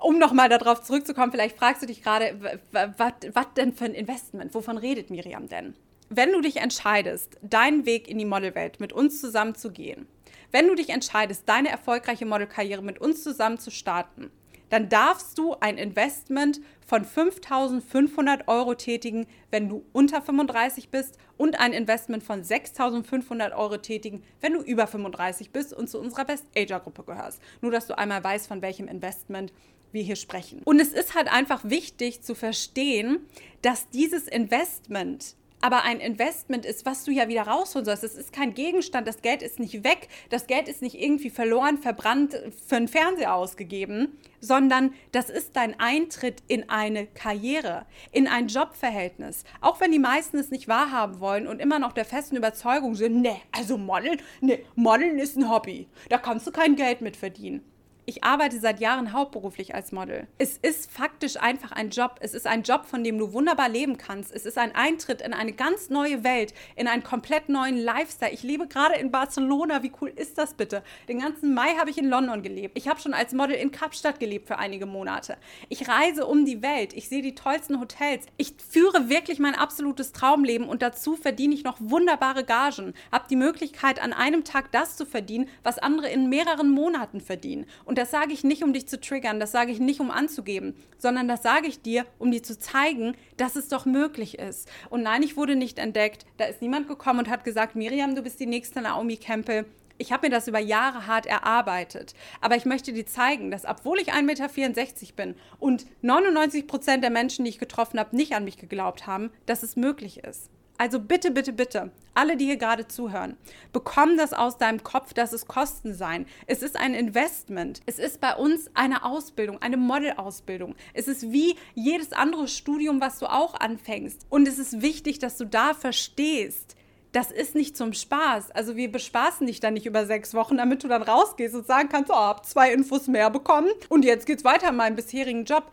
um 0.00 0.18
nochmal 0.18 0.48
darauf 0.48 0.82
zurückzukommen, 0.82 1.30
vielleicht 1.32 1.56
fragst 1.56 1.82
du 1.82 1.86
dich 1.86 2.02
gerade, 2.02 2.60
was 2.72 3.46
denn 3.56 3.72
für 3.72 3.84
ein 3.84 3.94
Investment? 3.94 4.54
Wovon 4.54 4.78
redet 4.78 5.10
Miriam 5.10 5.48
denn? 5.48 5.74
Wenn 6.08 6.32
du 6.32 6.40
dich 6.40 6.56
entscheidest, 6.56 7.38
deinen 7.42 7.86
Weg 7.86 8.08
in 8.08 8.18
die 8.18 8.24
Modelwelt 8.24 8.80
mit 8.80 8.92
uns 8.92 9.20
zusammen 9.20 9.54
zu 9.54 9.70
gehen, 9.70 10.06
wenn 10.50 10.66
du 10.66 10.74
dich 10.74 10.90
entscheidest, 10.90 11.48
deine 11.48 11.68
erfolgreiche 11.68 12.26
Modelkarriere 12.26 12.82
mit 12.82 13.00
uns 13.00 13.22
zusammen 13.22 13.58
zu 13.58 13.70
starten, 13.70 14.32
dann 14.70 14.88
darfst 14.88 15.36
du 15.36 15.54
ein 15.60 15.78
Investment 15.78 16.60
von 16.86 17.04
5.500 17.04 18.48
Euro 18.48 18.74
tätigen, 18.74 19.26
wenn 19.50 19.68
du 19.68 19.84
unter 19.92 20.22
35 20.22 20.90
bist 20.90 21.18
und 21.36 21.60
ein 21.60 21.72
Investment 21.72 22.22
von 22.22 22.42
6.500 22.42 23.54
Euro 23.56 23.76
tätigen, 23.76 24.22
wenn 24.40 24.54
du 24.54 24.60
über 24.60 24.86
35 24.86 25.50
bist 25.50 25.72
und 25.72 25.88
zu 25.88 26.00
unserer 26.00 26.24
Best 26.24 26.46
Ager 26.56 26.80
Gruppe 26.80 27.02
gehörst. 27.04 27.42
Nur, 27.60 27.72
dass 27.72 27.86
du 27.86 27.98
einmal 27.98 28.22
weißt, 28.22 28.46
von 28.46 28.62
welchem 28.62 28.88
Investment 28.88 29.52
wir 29.92 30.02
hier 30.02 30.16
sprechen. 30.16 30.62
Und 30.64 30.80
es 30.80 30.92
ist 30.92 31.14
halt 31.14 31.28
einfach 31.28 31.62
wichtig 31.64 32.22
zu 32.22 32.34
verstehen, 32.34 33.18
dass 33.62 33.88
dieses 33.90 34.26
Investment 34.26 35.36
aber 35.60 35.82
ein 35.84 36.00
Investment 36.00 36.64
ist, 36.64 36.86
was 36.86 37.04
du 37.04 37.12
ja 37.12 37.28
wieder 37.28 37.42
rausholen 37.42 37.84
sollst. 37.84 38.04
Es 38.04 38.14
ist 38.14 38.32
kein 38.32 38.54
Gegenstand, 38.54 39.06
das 39.06 39.22
Geld 39.22 39.42
ist 39.42 39.58
nicht 39.58 39.84
weg, 39.84 40.08
das 40.30 40.46
Geld 40.46 40.68
ist 40.68 40.82
nicht 40.82 40.98
irgendwie 40.98 41.30
verloren, 41.30 41.78
verbrannt, 41.78 42.40
für 42.66 42.76
einen 42.76 42.88
Fernseher 42.88 43.34
ausgegeben, 43.34 44.18
sondern 44.40 44.94
das 45.12 45.28
ist 45.28 45.56
dein 45.56 45.78
Eintritt 45.78 46.42
in 46.48 46.68
eine 46.70 47.06
Karriere, 47.06 47.86
in 48.10 48.26
ein 48.26 48.48
Jobverhältnis. 48.48 49.44
Auch 49.60 49.80
wenn 49.80 49.92
die 49.92 49.98
meisten 49.98 50.38
es 50.38 50.50
nicht 50.50 50.68
wahrhaben 50.68 51.20
wollen 51.20 51.46
und 51.46 51.60
immer 51.60 51.78
noch 51.78 51.92
der 51.92 52.04
festen 52.04 52.36
Überzeugung 52.36 52.94
sind, 52.94 53.20
ne, 53.20 53.36
also 53.52 53.76
Modeln, 53.76 54.20
ne, 54.40 54.60
Modeln 54.74 55.18
ist 55.18 55.36
ein 55.36 55.50
Hobby, 55.50 55.88
da 56.08 56.18
kannst 56.18 56.46
du 56.46 56.52
kein 56.52 56.76
Geld 56.76 57.02
mit 57.02 57.16
verdienen. 57.16 57.62
Ich 58.10 58.24
arbeite 58.24 58.58
seit 58.58 58.80
Jahren 58.80 59.12
hauptberuflich 59.12 59.72
als 59.72 59.92
Model. 59.92 60.26
Es 60.36 60.58
ist 60.58 60.90
faktisch 60.90 61.36
einfach 61.36 61.70
ein 61.70 61.90
Job. 61.90 62.16
Es 62.18 62.34
ist 62.34 62.44
ein 62.44 62.64
Job, 62.64 62.84
von 62.84 63.04
dem 63.04 63.18
du 63.18 63.32
wunderbar 63.32 63.68
leben 63.68 63.98
kannst. 63.98 64.34
Es 64.34 64.46
ist 64.46 64.58
ein 64.58 64.74
Eintritt 64.74 65.22
in 65.22 65.32
eine 65.32 65.52
ganz 65.52 65.90
neue 65.90 66.24
Welt, 66.24 66.52
in 66.74 66.88
einen 66.88 67.04
komplett 67.04 67.48
neuen 67.48 67.76
Lifestyle. 67.78 68.32
Ich 68.32 68.42
lebe 68.42 68.66
gerade 68.66 68.96
in 68.96 69.12
Barcelona. 69.12 69.84
Wie 69.84 69.92
cool 70.00 70.08
ist 70.08 70.38
das 70.38 70.54
bitte? 70.54 70.82
Den 71.08 71.20
ganzen 71.20 71.54
Mai 71.54 71.76
habe 71.78 71.88
ich 71.88 71.98
in 71.98 72.08
London 72.08 72.42
gelebt. 72.42 72.76
Ich 72.76 72.88
habe 72.88 73.00
schon 73.00 73.14
als 73.14 73.32
Model 73.32 73.54
in 73.54 73.70
Kapstadt 73.70 74.18
gelebt 74.18 74.48
für 74.48 74.58
einige 74.58 74.86
Monate. 74.86 75.36
Ich 75.68 75.86
reise 75.86 76.26
um 76.26 76.44
die 76.44 76.62
Welt. 76.62 76.94
Ich 76.94 77.08
sehe 77.08 77.22
die 77.22 77.36
tollsten 77.36 77.78
Hotels. 77.78 78.26
Ich 78.38 78.54
führe 78.58 79.08
wirklich 79.08 79.38
mein 79.38 79.54
absolutes 79.54 80.10
Traumleben 80.10 80.68
und 80.68 80.82
dazu 80.82 81.14
verdiene 81.14 81.54
ich 81.54 81.62
noch 81.62 81.76
wunderbare 81.78 82.42
Gagen. 82.42 82.92
Habe 83.12 83.28
die 83.30 83.36
Möglichkeit, 83.36 84.02
an 84.02 84.12
einem 84.12 84.42
Tag 84.42 84.72
das 84.72 84.96
zu 84.96 85.06
verdienen, 85.06 85.48
was 85.62 85.78
andere 85.78 86.08
in 86.08 86.28
mehreren 86.28 86.72
Monaten 86.72 87.20
verdienen. 87.20 87.66
Und 87.84 87.99
das 88.00 88.10
sage 88.10 88.32
ich 88.32 88.44
nicht, 88.44 88.64
um 88.64 88.72
dich 88.72 88.88
zu 88.88 88.98
triggern, 88.98 89.40
das 89.40 89.52
sage 89.52 89.72
ich 89.72 89.78
nicht, 89.78 90.00
um 90.00 90.10
anzugeben, 90.10 90.74
sondern 90.96 91.28
das 91.28 91.42
sage 91.42 91.66
ich 91.66 91.82
dir, 91.82 92.06
um 92.18 92.30
dir 92.30 92.42
zu 92.42 92.58
zeigen, 92.58 93.14
dass 93.36 93.56
es 93.56 93.68
doch 93.68 93.84
möglich 93.84 94.38
ist. 94.38 94.70
Und 94.88 95.02
nein, 95.02 95.22
ich 95.22 95.36
wurde 95.36 95.54
nicht 95.54 95.78
entdeckt. 95.78 96.24
Da 96.38 96.46
ist 96.46 96.62
niemand 96.62 96.88
gekommen 96.88 97.18
und 97.18 97.28
hat 97.28 97.44
gesagt, 97.44 97.76
Miriam, 97.76 98.14
du 98.14 98.22
bist 98.22 98.40
die 98.40 98.46
nächste 98.46 98.80
Naomi 98.80 99.18
Campbell. 99.18 99.66
Ich 99.98 100.12
habe 100.12 100.26
mir 100.26 100.30
das 100.30 100.48
über 100.48 100.60
Jahre 100.60 101.06
hart 101.06 101.26
erarbeitet. 101.26 102.14
Aber 102.40 102.56
ich 102.56 102.64
möchte 102.64 102.94
dir 102.94 103.04
zeigen, 103.04 103.50
dass 103.50 103.66
obwohl 103.66 104.00
ich 104.00 104.14
1,64 104.14 104.22
Meter 104.22 105.12
bin 105.14 105.34
und 105.58 105.84
99 106.00 106.66
Prozent 106.66 107.04
der 107.04 107.10
Menschen, 107.10 107.44
die 107.44 107.50
ich 107.50 107.58
getroffen 107.58 108.00
habe, 108.00 108.16
nicht 108.16 108.32
an 108.32 108.44
mich 108.44 108.56
geglaubt 108.56 109.06
haben, 109.06 109.30
dass 109.44 109.62
es 109.62 109.76
möglich 109.76 110.24
ist. 110.24 110.48
Also 110.80 110.98
bitte, 110.98 111.30
bitte, 111.30 111.52
bitte, 111.52 111.90
alle, 112.14 112.38
die 112.38 112.46
hier 112.46 112.56
gerade 112.56 112.88
zuhören, 112.88 113.36
bekomm 113.70 114.16
das 114.16 114.32
aus 114.32 114.56
deinem 114.56 114.82
Kopf, 114.82 115.12
dass 115.12 115.34
es 115.34 115.46
Kosten 115.46 115.92
sein. 115.92 116.24
Es 116.46 116.62
ist 116.62 116.74
ein 116.74 116.94
Investment. 116.94 117.82
Es 117.84 117.98
ist 117.98 118.18
bei 118.22 118.34
uns 118.34 118.70
eine 118.72 119.04
Ausbildung, 119.04 119.60
eine 119.60 119.76
Modelausbildung. 119.76 120.74
Es 120.94 121.06
ist 121.06 121.32
wie 121.32 121.54
jedes 121.74 122.14
andere 122.14 122.48
Studium, 122.48 123.02
was 123.02 123.18
du 123.18 123.26
auch 123.26 123.60
anfängst. 123.60 124.24
Und 124.30 124.48
es 124.48 124.58
ist 124.58 124.80
wichtig, 124.80 125.18
dass 125.18 125.36
du 125.36 125.44
da 125.44 125.74
verstehst, 125.74 126.76
das 127.12 127.30
ist 127.30 127.54
nicht 127.54 127.76
zum 127.76 127.92
Spaß. 127.92 128.50
Also 128.52 128.74
wir 128.74 128.90
bespaßen 128.90 129.46
dich 129.46 129.60
dann 129.60 129.74
nicht 129.74 129.84
über 129.84 130.06
sechs 130.06 130.32
Wochen, 130.32 130.56
damit 130.56 130.82
du 130.82 130.88
dann 130.88 131.02
rausgehst 131.02 131.54
und 131.54 131.66
sagen 131.66 131.90
kannst, 131.90 132.10
oh, 132.10 132.14
hab 132.14 132.46
zwei 132.46 132.72
Infos 132.72 133.06
mehr 133.06 133.28
bekommen 133.28 133.68
und 133.90 134.02
jetzt 134.06 134.24
geht's 134.24 134.44
weiter 134.44 134.70
in 134.70 134.76
meinem 134.76 134.96
bisherigen 134.96 135.44
Job. 135.44 135.70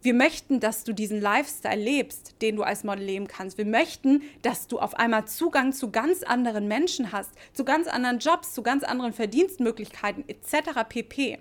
Wir 0.00 0.14
möchten, 0.14 0.60
dass 0.60 0.84
du 0.84 0.92
diesen 0.92 1.20
Lifestyle 1.20 1.82
lebst, 1.82 2.40
den 2.40 2.56
du 2.56 2.62
als 2.62 2.84
Model 2.84 3.04
leben 3.04 3.26
kannst. 3.26 3.58
Wir 3.58 3.66
möchten, 3.66 4.22
dass 4.42 4.68
du 4.68 4.78
auf 4.78 4.94
einmal 4.94 5.26
Zugang 5.26 5.72
zu 5.72 5.90
ganz 5.90 6.22
anderen 6.22 6.68
Menschen 6.68 7.10
hast, 7.10 7.32
zu 7.52 7.64
ganz 7.64 7.88
anderen 7.88 8.18
Jobs, 8.18 8.54
zu 8.54 8.62
ganz 8.62 8.84
anderen 8.84 9.12
Verdienstmöglichkeiten 9.12 10.24
etc. 10.28 10.84
pp. 10.88 11.38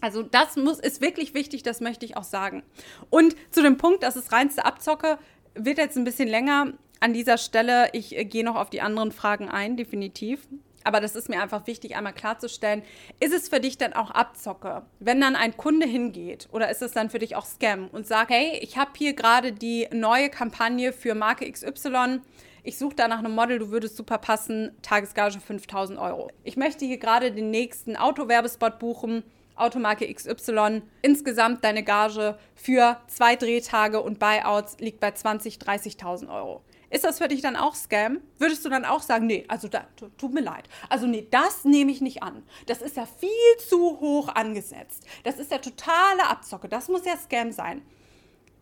Also 0.00 0.22
das 0.22 0.56
muss, 0.56 0.78
ist 0.78 1.00
wirklich 1.00 1.34
wichtig, 1.34 1.62
das 1.62 1.80
möchte 1.80 2.04
ich 2.04 2.16
auch 2.16 2.24
sagen. 2.24 2.62
Und 3.10 3.34
zu 3.50 3.62
dem 3.62 3.78
Punkt, 3.78 4.02
dass 4.02 4.16
es 4.16 4.32
reinste 4.32 4.64
Abzocke 4.64 5.18
wird 5.54 5.78
jetzt 5.78 5.96
ein 5.96 6.04
bisschen 6.04 6.28
länger 6.28 6.74
an 7.00 7.12
dieser 7.12 7.38
Stelle. 7.38 7.88
Ich 7.92 8.16
äh, 8.16 8.24
gehe 8.24 8.44
noch 8.44 8.56
auf 8.56 8.70
die 8.70 8.80
anderen 8.80 9.12
Fragen 9.12 9.48
ein, 9.48 9.76
definitiv 9.76 10.46
aber 10.84 11.00
das 11.00 11.14
ist 11.14 11.28
mir 11.28 11.42
einfach 11.42 11.66
wichtig, 11.66 11.96
einmal 11.96 12.12
klarzustellen, 12.12 12.82
ist 13.20 13.34
es 13.34 13.48
für 13.48 13.60
dich 13.60 13.78
dann 13.78 13.92
auch 13.92 14.10
Abzocke, 14.10 14.82
wenn 15.00 15.20
dann 15.20 15.36
ein 15.36 15.56
Kunde 15.56 15.86
hingeht 15.86 16.48
oder 16.52 16.70
ist 16.70 16.82
es 16.82 16.92
dann 16.92 17.10
für 17.10 17.18
dich 17.18 17.36
auch 17.36 17.46
Scam 17.46 17.88
und 17.88 18.06
sagt, 18.06 18.30
hey, 18.30 18.58
ich 18.62 18.76
habe 18.78 18.90
hier 18.96 19.14
gerade 19.14 19.52
die 19.52 19.88
neue 19.92 20.30
Kampagne 20.30 20.92
für 20.92 21.14
Marke 21.14 21.50
XY, 21.50 22.20
ich 22.68 22.76
suche 22.76 22.96
da 22.96 23.08
nach 23.08 23.20
einem 23.20 23.34
Model, 23.34 23.60
du 23.60 23.70
würdest 23.70 23.96
super 23.96 24.18
passen, 24.18 24.72
Tagesgage 24.82 25.40
5000 25.40 25.98
Euro. 25.98 26.30
Ich 26.44 26.58
möchte 26.58 26.84
hier 26.84 26.98
gerade 26.98 27.32
den 27.32 27.50
nächsten 27.50 27.96
Autowerbespot 27.96 28.78
buchen, 28.78 29.22
Automarke 29.56 30.12
XY. 30.12 30.82
Insgesamt 31.02 31.64
deine 31.64 31.82
Gage 31.82 32.38
für 32.54 32.98
zwei 33.06 33.36
Drehtage 33.36 34.00
und 34.00 34.18
Buyouts 34.18 34.78
liegt 34.80 35.00
bei 35.00 35.08
20.000, 35.08 35.64
30.000 35.64 36.28
Euro. 36.28 36.62
Ist 36.90 37.04
das 37.04 37.18
für 37.18 37.28
dich 37.28 37.42
dann 37.42 37.56
auch 37.56 37.74
Scam? 37.74 38.20
Würdest 38.38 38.64
du 38.64 38.70
dann 38.70 38.84
auch 38.84 39.02
sagen, 39.02 39.26
nee, 39.26 39.44
also 39.48 39.68
da, 39.68 39.86
tut 40.16 40.32
mir 40.32 40.40
leid. 40.40 40.68
Also 40.88 41.06
nee, 41.06 41.26
das 41.30 41.64
nehme 41.64 41.92
ich 41.92 42.00
nicht 42.00 42.22
an. 42.22 42.42
Das 42.66 42.80
ist 42.80 42.96
ja 42.96 43.06
viel 43.06 43.28
zu 43.68 44.00
hoch 44.00 44.28
angesetzt. 44.28 45.04
Das 45.24 45.38
ist 45.38 45.50
ja 45.50 45.58
totale 45.58 46.26
Abzocke. 46.28 46.68
Das 46.68 46.88
muss 46.88 47.04
ja 47.04 47.16
Scam 47.16 47.52
sein. 47.52 47.82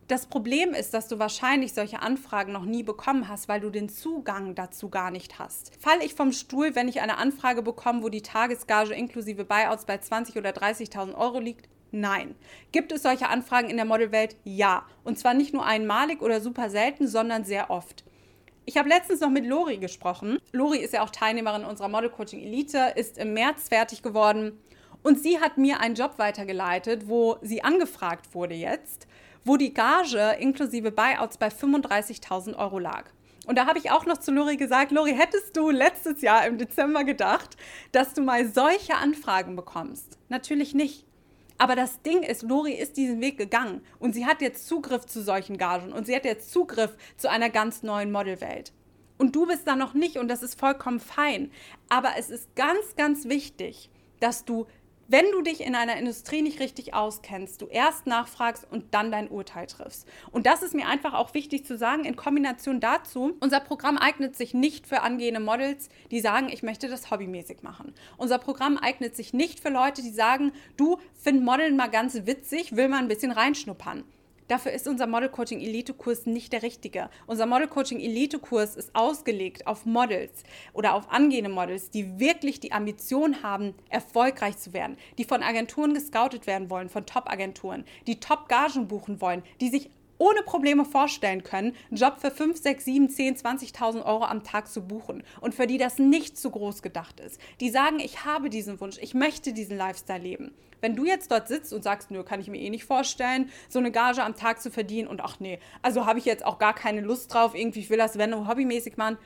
Das 0.08 0.26
Problem 0.26 0.72
ist, 0.72 0.94
dass 0.94 1.08
du 1.08 1.18
wahrscheinlich 1.18 1.72
solche 1.72 2.00
Anfragen 2.00 2.52
noch 2.52 2.64
nie 2.64 2.84
bekommen 2.84 3.28
hast, 3.28 3.48
weil 3.48 3.60
du 3.60 3.70
den 3.70 3.88
Zugang 3.88 4.54
dazu 4.54 4.88
gar 4.88 5.10
nicht 5.10 5.40
hast. 5.40 5.72
Falle 5.80 6.04
ich 6.04 6.14
vom 6.14 6.30
Stuhl, 6.30 6.76
wenn 6.76 6.86
ich 6.86 7.00
eine 7.00 7.18
Anfrage 7.18 7.62
bekomme, 7.62 8.04
wo 8.04 8.08
die 8.08 8.22
Tagesgage 8.22 8.94
inklusive 8.94 9.44
Buyouts 9.44 9.84
bei 9.84 9.96
20.000 9.96 10.38
oder 10.38 10.50
30.000 10.50 11.14
Euro 11.16 11.40
liegt? 11.40 11.68
Nein. 11.90 12.36
Gibt 12.70 12.92
es 12.92 13.02
solche 13.02 13.28
Anfragen 13.28 13.68
in 13.68 13.76
der 13.76 13.84
Modelwelt? 13.84 14.36
Ja. 14.44 14.86
Und 15.02 15.18
zwar 15.18 15.34
nicht 15.34 15.52
nur 15.52 15.66
einmalig 15.66 16.22
oder 16.22 16.40
super 16.40 16.70
selten, 16.70 17.08
sondern 17.08 17.44
sehr 17.44 17.70
oft. 17.70 18.04
Ich 18.68 18.76
habe 18.76 18.88
letztens 18.88 19.20
noch 19.20 19.30
mit 19.30 19.46
Lori 19.46 19.78
gesprochen. 19.78 20.38
Lori 20.50 20.78
ist 20.78 20.92
ja 20.92 21.04
auch 21.04 21.10
Teilnehmerin 21.10 21.64
unserer 21.64 21.86
Model 21.86 22.10
Coaching 22.10 22.42
Elite, 22.42 22.94
ist 22.96 23.16
im 23.16 23.32
März 23.32 23.68
fertig 23.68 24.02
geworden 24.02 24.58
und 25.04 25.20
sie 25.20 25.38
hat 25.40 25.56
mir 25.56 25.78
einen 25.78 25.94
Job 25.94 26.14
weitergeleitet, 26.18 27.08
wo 27.08 27.36
sie 27.42 27.62
angefragt 27.62 28.34
wurde 28.34 28.54
jetzt, 28.54 29.06
wo 29.44 29.56
die 29.56 29.72
Gage 29.72 30.36
inklusive 30.40 30.90
Buyouts 30.90 31.38
bei 31.38 31.46
35.000 31.46 32.56
Euro 32.56 32.80
lag. 32.80 33.04
Und 33.46 33.56
da 33.56 33.66
habe 33.66 33.78
ich 33.78 33.92
auch 33.92 34.04
noch 34.04 34.18
zu 34.18 34.32
Lori 34.32 34.56
gesagt, 34.56 34.90
Lori, 34.90 35.14
hättest 35.14 35.56
du 35.56 35.70
letztes 35.70 36.20
Jahr 36.20 36.44
im 36.44 36.58
Dezember 36.58 37.04
gedacht, 37.04 37.56
dass 37.92 38.14
du 38.14 38.22
mal 38.22 38.48
solche 38.48 38.96
Anfragen 38.96 39.54
bekommst? 39.54 40.18
Natürlich 40.28 40.74
nicht. 40.74 41.05
Aber 41.58 41.74
das 41.74 42.02
Ding 42.02 42.22
ist, 42.22 42.42
Lori 42.42 42.72
ist 42.72 42.96
diesen 42.96 43.20
Weg 43.20 43.38
gegangen 43.38 43.82
und 43.98 44.14
sie 44.14 44.26
hat 44.26 44.42
jetzt 44.42 44.66
Zugriff 44.66 45.06
zu 45.06 45.22
solchen 45.22 45.56
Gagen 45.56 45.92
und 45.92 46.06
sie 46.06 46.14
hat 46.14 46.24
jetzt 46.24 46.52
Zugriff 46.52 46.96
zu 47.16 47.30
einer 47.30 47.50
ganz 47.50 47.82
neuen 47.82 48.12
Modelwelt. 48.12 48.72
Und 49.18 49.34
du 49.34 49.46
bist 49.46 49.66
da 49.66 49.76
noch 49.76 49.94
nicht 49.94 50.18
und 50.18 50.28
das 50.28 50.42
ist 50.42 50.60
vollkommen 50.60 51.00
fein. 51.00 51.50
Aber 51.88 52.10
es 52.18 52.28
ist 52.28 52.54
ganz, 52.54 52.96
ganz 52.96 53.26
wichtig, 53.26 53.90
dass 54.20 54.44
du 54.44 54.66
wenn 55.08 55.30
du 55.30 55.42
dich 55.42 55.60
in 55.60 55.74
einer 55.74 55.96
Industrie 55.96 56.42
nicht 56.42 56.58
richtig 56.58 56.94
auskennst, 56.94 57.62
du 57.62 57.66
erst 57.66 58.06
nachfragst 58.06 58.66
und 58.70 58.92
dann 58.92 59.12
dein 59.12 59.28
Urteil 59.28 59.66
triffst. 59.66 60.06
Und 60.32 60.46
das 60.46 60.62
ist 60.62 60.74
mir 60.74 60.88
einfach 60.88 61.14
auch 61.14 61.34
wichtig 61.34 61.64
zu 61.64 61.76
sagen, 61.76 62.04
in 62.04 62.16
Kombination 62.16 62.80
dazu, 62.80 63.36
unser 63.40 63.60
Programm 63.60 63.98
eignet 63.98 64.36
sich 64.36 64.52
nicht 64.52 64.86
für 64.86 65.02
angehende 65.02 65.40
Models, 65.40 65.88
die 66.10 66.20
sagen, 66.20 66.48
ich 66.48 66.62
möchte 66.62 66.88
das 66.88 67.10
hobbymäßig 67.10 67.62
machen. 67.62 67.94
Unser 68.16 68.38
Programm 68.38 68.78
eignet 68.78 69.14
sich 69.14 69.32
nicht 69.32 69.60
für 69.60 69.70
Leute, 69.70 70.02
die 70.02 70.10
sagen, 70.10 70.52
du 70.76 70.98
find 71.14 71.44
Modeln 71.44 71.76
mal 71.76 71.88
ganz 71.88 72.26
witzig, 72.26 72.74
will 72.74 72.88
mal 72.88 72.98
ein 72.98 73.08
bisschen 73.08 73.30
reinschnuppern. 73.30 74.04
Dafür 74.48 74.70
ist 74.70 74.86
unser 74.86 75.08
Model 75.08 75.28
Coaching 75.28 75.60
Elite 75.60 75.92
Kurs 75.92 76.24
nicht 76.24 76.52
der 76.52 76.62
richtige. 76.62 77.10
Unser 77.26 77.46
Model 77.46 77.66
Coaching 77.66 77.98
Elite 77.98 78.38
Kurs 78.38 78.76
ist 78.76 78.94
ausgelegt 78.94 79.66
auf 79.66 79.84
Models 79.86 80.44
oder 80.72 80.94
auf 80.94 81.10
angehende 81.10 81.50
Models, 81.50 81.90
die 81.90 82.20
wirklich 82.20 82.60
die 82.60 82.70
Ambition 82.70 83.42
haben, 83.42 83.74
erfolgreich 83.88 84.56
zu 84.56 84.72
werden, 84.72 84.96
die 85.18 85.24
von 85.24 85.42
Agenturen 85.42 85.94
gescoutet 85.94 86.46
werden 86.46 86.70
wollen, 86.70 86.88
von 86.88 87.06
Top-Agenturen, 87.06 87.84
die 88.06 88.20
Top-Gagen 88.20 88.86
buchen 88.86 89.20
wollen, 89.20 89.42
die 89.60 89.68
sich 89.68 89.90
ohne 90.18 90.42
Probleme 90.42 90.84
vorstellen 90.84 91.42
können, 91.42 91.74
einen 91.88 91.98
Job 91.98 92.18
für 92.18 92.30
5, 92.30 92.60
6, 92.60 92.84
7, 92.84 93.10
10, 93.10 93.36
20.000 93.36 94.04
Euro 94.04 94.24
am 94.24 94.44
Tag 94.44 94.68
zu 94.68 94.82
buchen 94.82 95.22
und 95.40 95.54
für 95.54 95.66
die 95.66 95.78
das 95.78 95.98
nicht 95.98 96.38
zu 96.38 96.50
groß 96.50 96.82
gedacht 96.82 97.20
ist. 97.20 97.40
Die 97.60 97.70
sagen, 97.70 97.98
ich 98.00 98.24
habe 98.24 98.50
diesen 98.50 98.80
Wunsch, 98.80 98.98
ich 99.00 99.14
möchte 99.14 99.52
diesen 99.52 99.76
Lifestyle 99.76 100.22
leben. 100.22 100.54
Wenn 100.80 100.94
du 100.94 101.04
jetzt 101.04 101.30
dort 101.30 101.48
sitzt 101.48 101.72
und 101.72 101.82
sagst, 101.82 102.10
nö, 102.10 102.22
kann 102.22 102.40
ich 102.40 102.48
mir 102.48 102.60
eh 102.60 102.70
nicht 102.70 102.84
vorstellen, 102.84 103.50
so 103.68 103.78
eine 103.78 103.90
Gage 103.90 104.22
am 104.22 104.36
Tag 104.36 104.60
zu 104.60 104.70
verdienen 104.70 105.08
und 105.08 105.20
ach 105.22 105.40
nee, 105.40 105.58
also 105.82 106.06
habe 106.06 106.18
ich 106.18 106.24
jetzt 106.24 106.44
auch 106.44 106.58
gar 106.58 106.74
keine 106.74 107.00
Lust 107.00 107.32
drauf, 107.32 107.54
irgendwie, 107.54 107.80
ich 107.80 107.90
will 107.90 107.98
das, 107.98 108.18
wenn 108.18 108.46
hobbymäßig 108.46 108.96
machen, 108.96 109.18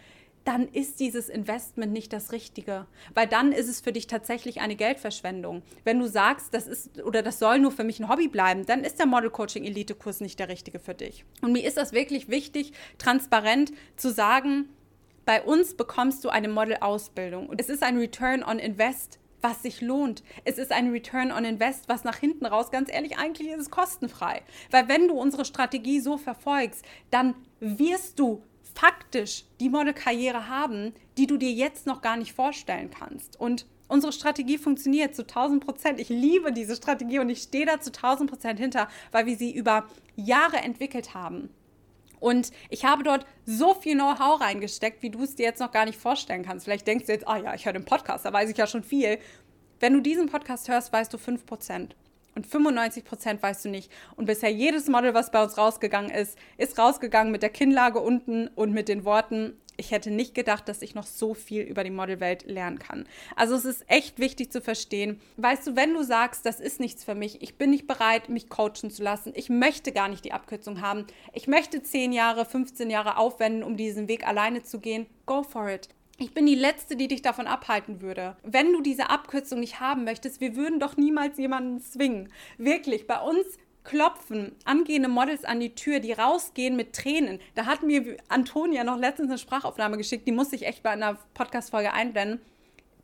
dann 0.45 0.69
ist 0.69 1.01
dieses 1.01 1.29
Investment 1.29 1.93
nicht 1.93 2.13
das 2.13 2.33
Richtige. 2.33 2.87
Weil 3.15 3.27
dann 3.27 3.53
ist 3.53 3.69
es 3.69 3.81
für 3.81 3.93
dich 3.93 4.07
tatsächlich 4.07 4.61
eine 4.61 4.77
Geldverschwendung. 4.77 5.63
Wenn 5.85 5.99
du 5.99 6.07
sagst, 6.07 6.55
das 6.55 6.67
ist 6.67 7.03
oder 7.03 7.23
das 7.23 7.39
soll 7.39 7.59
nur 7.59 7.73
für 7.73 7.85
mich 7.85 8.01
ein 8.01 8.09
Hobby 8.09 8.29
bleiben, 8.29 8.65
dann 8.67 8.85
ist 8.85 8.99
der 8.99 9.07
Model 9.07 9.31
Coaching 9.31 9.65
Elite 9.65 9.95
Kurs 9.95 10.21
nicht 10.21 10.39
der 10.39 10.49
richtige 10.49 10.79
für 10.79 10.95
dich. 10.95 11.25
Und 11.43 11.53
mir 11.53 11.65
ist 11.65 11.77
das 11.77 11.93
wirklich 11.93 12.29
wichtig, 12.29 12.73
transparent 12.99 13.73
zu 13.97 14.11
sagen, 14.11 14.69
bei 15.27 15.43
uns 15.43 15.75
bekommst 15.75 16.25
du 16.25 16.31
eine 16.31 16.49
Model-Ausbildung. 16.49 17.49
Und 17.49 17.61
es 17.61 17.69
ist 17.69 17.83
ein 17.83 17.99
Return 17.99 18.43
on 18.43 18.59
Invest, 18.59 19.19
was 19.43 19.63
sich 19.63 19.81
lohnt. 19.81 20.23
Es 20.45 20.59
ist 20.59 20.73
ein 20.73 20.91
Return 20.91 21.33
on 21.33 21.45
Invest, 21.45 21.89
was 21.89 22.05
nach 22.05 22.17
hinten 22.17 22.47
raus, 22.47 22.71
ganz 22.71 22.93
ehrlich, 22.93 23.19
eigentlich 23.19 23.49
ist 23.49 23.61
es 23.61 23.71
kostenfrei. 23.71 24.43
Weil 24.71 24.89
wenn 24.89 25.09
du 25.09 25.15
unsere 25.15 25.45
Strategie 25.45 26.01
so 26.01 26.19
verfolgst, 26.19 26.85
dann 27.11 27.35
wirst 27.61 28.19
du 28.19 28.43
faktisch 28.75 29.45
die 29.61 29.69
Modelkarriere 29.69 30.49
haben, 30.49 30.95
die 31.19 31.27
du 31.27 31.37
dir 31.37 31.51
jetzt 31.51 31.87
noch 31.87 32.03
gar 32.03 32.17
nicht 32.17 32.33
vorstellen 32.33 32.91
kannst. 32.91 33.39
Und 33.39 33.67
unsere 33.89 34.13
Strategie 34.13 34.59
funktioniert 34.59 35.15
zu 35.15 35.23
1000 35.23 35.65
Prozent. 35.65 36.01
Ich 36.01 36.09
liebe 36.09 36.53
diese 36.53 36.77
Strategie 36.77 37.19
und 37.19 37.29
ich 37.29 37.43
stehe 37.43 37.67
da 37.67 37.81
zu 37.81 37.91
1000 37.91 38.31
Prozent 38.31 38.61
hinter, 38.61 38.89
weil 39.13 39.27
wir 39.27 39.37
sie 39.37 39.55
über 39.55 39.87
Jahre 40.17 40.59
entwickelt 40.59 41.15
haben. 41.15 41.51
Und 42.21 42.53
ich 42.69 42.85
habe 42.85 43.03
dort 43.03 43.27
so 43.47 43.75
viel 43.75 43.95
Know-how 43.95 44.41
reingesteckt, 44.41 45.03
wie 45.03 45.11
du 45.11 45.23
es 45.23 45.37
dir 45.37 45.47
jetzt 45.47 45.61
noch 45.61 45.73
gar 45.73 45.87
nicht 45.87 45.99
vorstellen 45.99 46.45
kannst. 46.45 46.67
Vielleicht 46.67 46.87
denkst 46.87 47.07
du 47.07 47.13
jetzt, 47.13 47.27
ah 47.27 47.39
ja, 47.39 47.55
ich 47.55 47.65
höre 47.65 47.73
den 47.73 47.87
Podcast, 47.87 48.27
da 48.27 48.33
weiß 48.33 48.51
ich 48.51 48.59
ja 48.59 48.67
schon 48.67 48.85
viel. 48.85 49.19
Wenn 49.81 49.95
du 49.95 50.01
diesen 50.01 50.29
Podcast 50.29 50.69
hörst, 50.69 50.93
weißt 50.93 51.13
du 51.13 51.19
5 51.19 51.47
Prozent. 51.47 51.97
Und 52.35 52.47
95 52.47 53.05
Prozent 53.05 53.43
weißt 53.43 53.65
du 53.65 53.69
nicht. 53.69 53.91
Und 54.17 54.27
bisher 54.27 54.51
jedes 54.51 54.89
Model, 54.89 55.15
was 55.15 55.31
bei 55.31 55.43
uns 55.43 55.59
rausgegangen 55.59 56.11
ist, 56.11 56.39
ist 56.57 56.79
rausgegangen 56.79 57.33
mit 57.33 57.43
der 57.43 57.51
Kinnlage 57.51 58.01
unten 58.01 58.49
und 58.49 58.73
mit 58.73 58.89
den 58.89 59.05
Worten, 59.05 59.55
ich 59.81 59.91
hätte 59.91 60.11
nicht 60.11 60.35
gedacht, 60.35 60.69
dass 60.69 60.83
ich 60.83 60.95
noch 60.95 61.07
so 61.07 61.33
viel 61.33 61.63
über 61.63 61.83
die 61.83 61.91
Modelwelt 61.91 62.45
lernen 62.45 62.79
kann. 62.79 63.07
Also 63.35 63.55
es 63.55 63.65
ist 63.65 63.85
echt 63.89 64.19
wichtig 64.19 64.53
zu 64.53 64.61
verstehen. 64.61 65.21
Weißt 65.39 65.67
du, 65.67 65.75
wenn 65.75 65.95
du 65.95 66.03
sagst, 66.03 66.45
das 66.45 66.61
ist 66.61 66.81
nichts 66.81 67.03
für 67.03 67.15
mich, 67.15 67.43
ich 67.43 67.57
bin 67.57 67.71
nicht 67.71 67.87
bereit, 67.87 68.29
mich 68.29 68.51
coachen 68.51 68.91
zu 68.91 69.03
lassen, 69.03 69.33
ich 69.35 69.49
möchte 69.49 69.93
gar 69.93 70.09
nicht 70.09 70.25
die 70.25 70.33
Abkürzung 70.33 70.83
haben, 70.83 71.07
ich 71.33 71.49
möchte 71.49 71.83
10 71.83 72.13
Jahre, 72.13 72.45
15 72.45 72.91
Jahre 72.91 73.17
aufwenden, 73.17 73.65
um 73.65 73.77
diesen 73.77 74.07
Weg 74.07 74.27
alleine 74.29 74.63
zu 74.63 74.81
gehen, 74.81 75.07
go 75.25 75.43
for 75.43 75.71
it. 75.71 75.89
Ich 76.23 76.35
bin 76.35 76.45
die 76.45 76.55
Letzte, 76.55 76.97
die 76.97 77.09
dich 77.09 77.23
davon 77.23 77.47
abhalten 77.47 78.03
würde. 78.03 78.37
Wenn 78.43 78.75
du 78.75 78.83
diese 78.83 79.09
Abkürzung 79.09 79.59
nicht 79.59 79.81
haben 79.81 80.05
möchtest, 80.05 80.43
wir 80.43 80.55
würden 80.55 80.79
doch 80.79 80.99
niemals 80.99 81.39
jemanden 81.39 81.81
zwingen. 81.81 82.31
Wirklich, 82.59 83.07
bei 83.07 83.19
uns 83.19 83.47
klopfen 83.85 84.53
angehende 84.67 85.09
Models 85.09 85.47
an 85.47 85.61
die 85.61 85.75
Tür, 85.75 85.99
die 85.99 86.13
rausgehen 86.13 86.77
mit 86.77 86.93
Tränen. 86.93 87.41
Da 87.55 87.65
hat 87.65 87.83
mir 87.83 88.19
Antonia 88.29 88.85
noch 88.85 88.99
letztens 88.99 89.31
eine 89.31 89.39
Sprachaufnahme 89.39 89.97
geschickt, 89.97 90.29
die 90.29 90.33
musste 90.33 90.57
ich 90.57 90.67
echt 90.67 90.83
bei 90.83 90.91
einer 90.91 91.17
Podcast-Folge 91.33 91.95
einblenden. 91.95 92.43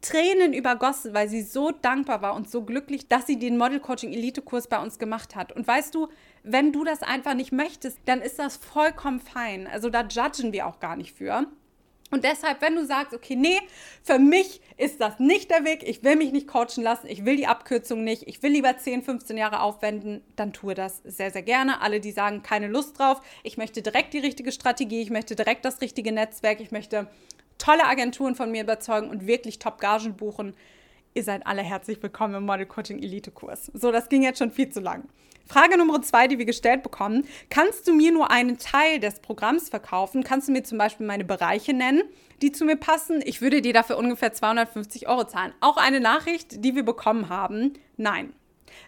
Tränen 0.03 0.53
übergossen, 0.53 1.15
weil 1.15 1.31
sie 1.31 1.41
so 1.41 1.71
dankbar 1.71 2.21
war 2.21 2.35
und 2.35 2.51
so 2.51 2.65
glücklich, 2.65 3.09
dass 3.09 3.27
sie 3.27 3.39
den 3.39 3.57
Model 3.57 3.81
Coaching 3.81 4.13
Elite 4.13 4.43
Kurs 4.43 4.69
bei 4.69 4.79
uns 4.79 4.99
gemacht 4.99 5.35
hat. 5.35 5.53
Und 5.53 5.67
weißt 5.67 5.95
du, 5.95 6.09
Wenn 6.43 6.71
du 6.71 6.85
das 6.85 7.03
einfach 7.03 7.35
nicht 7.35 7.51
möchtest, 7.51 7.99
dann 8.05 8.21
ist 8.21 8.39
das 8.39 8.57
vollkommen 8.57 9.21
fein. 9.21 9.67
Also 9.67 9.89
da 9.91 10.03
judgen 10.03 10.53
wir 10.53 10.67
auch 10.67 10.79
gar 10.79 10.95
nicht 10.97 11.17
für. 11.17 11.47
Und 12.11 12.25
deshalb, 12.25 12.63
wenn 12.63 12.77
du 12.77 12.85
sagst, 12.85 13.13
okay, 13.15 13.35
nee, 13.35 13.59
für 14.03 14.19
mich 14.19 14.61
ist 14.77 15.01
das 15.01 15.19
nicht 15.19 15.51
der 15.51 15.65
Weg, 15.65 15.83
ich 15.83 16.05
will 16.05 16.17
mich 16.17 16.31
nicht 16.33 16.47
coachen 16.47 16.83
lassen, 16.83 17.09
ich 17.09 17.25
will 17.25 17.37
die 17.37 17.49
Abkürzung 17.49 18.05
nicht, 18.05 18.29
ich 18.29 18.43
will 18.43 18.53
lieber 18.53 18.77
10, 18.77 19.03
15 19.03 19.37
Jahre 19.37 19.61
aufwenden, 19.61 20.23
dann 20.37 20.53
tue 20.53 20.75
das 20.75 21.03
sehr, 21.05 21.33
sehr 21.33 21.43
gerne. 21.43 21.81
Alle, 21.81 22.01
die 22.01 22.13
sagen, 22.13 22.43
keine 22.43 22.69
Lust 22.69 22.99
drauf, 22.99 23.21
ich 23.43 23.57
möchte 23.57 23.83
direkt 23.83 24.15
die 24.15 24.19
richtige 24.19 24.53
Strategie, 24.53 25.03
ich 25.03 25.11
möchte 25.11 25.35
direkt 25.35 25.65
das 25.65 25.81
richtige 25.81 26.13
Netzwerk, 26.13 26.61
ich 26.61 26.71
möchte 26.71 27.09
tolle 27.59 27.85
Agenturen 27.85 28.37
von 28.37 28.53
mir 28.53 28.63
überzeugen 28.63 29.11
und 29.11 29.27
wirklich 29.27 29.59
Top-Gagen 29.59 30.17
buchen, 30.17 30.55
ihr 31.15 31.25
seid 31.25 31.47
alle 31.47 31.63
herzlich 31.63 32.01
willkommen 32.03 32.35
im 32.35 32.45
Model 32.45 32.67
Coaching 32.67 33.03
Elite 33.03 33.33
Kurs. 33.33 33.71
So, 33.75 33.91
das 33.91 34.09
ging 34.09 34.23
jetzt 34.23 34.39
schon 34.39 34.53
viel 34.53 34.69
zu 34.69 34.81
lang. 34.81 35.09
Frage 35.47 35.79
Nummer 35.79 36.03
zwei, 36.03 36.27
die 36.27 36.39
wir 36.39 36.45
gestellt 36.45 36.83
bekommen. 36.83 37.25
Kannst 37.51 37.87
du 37.87 37.95
mir 37.95 38.13
nur 38.13 38.31
einen 38.31 38.59
Teil 38.59 38.99
des 38.99 39.21
Programms 39.21 39.69
verkaufen? 39.69 40.25
Kannst 40.25 40.49
du 40.49 40.53
mir 40.53 40.65
zum 40.65 40.77
Beispiel 40.77 41.07
meine 41.07 41.25
Bereiche 41.25 41.73
nennen, 41.73 42.03
die 42.43 42.51
zu 42.51 42.65
mir 42.65 42.77
passen? 42.77 43.23
Ich 43.25 43.41
würde 43.41 43.63
dir 43.63 43.73
dafür 43.73 43.97
ungefähr 43.97 44.33
250 44.33 45.09
Euro 45.09 45.25
zahlen. 45.25 45.55
Auch 45.61 45.77
eine 45.77 46.01
Nachricht, 46.01 46.65
die 46.65 46.75
wir 46.75 46.85
bekommen 46.85 47.29
haben. 47.29 47.75
Nein. 47.97 48.33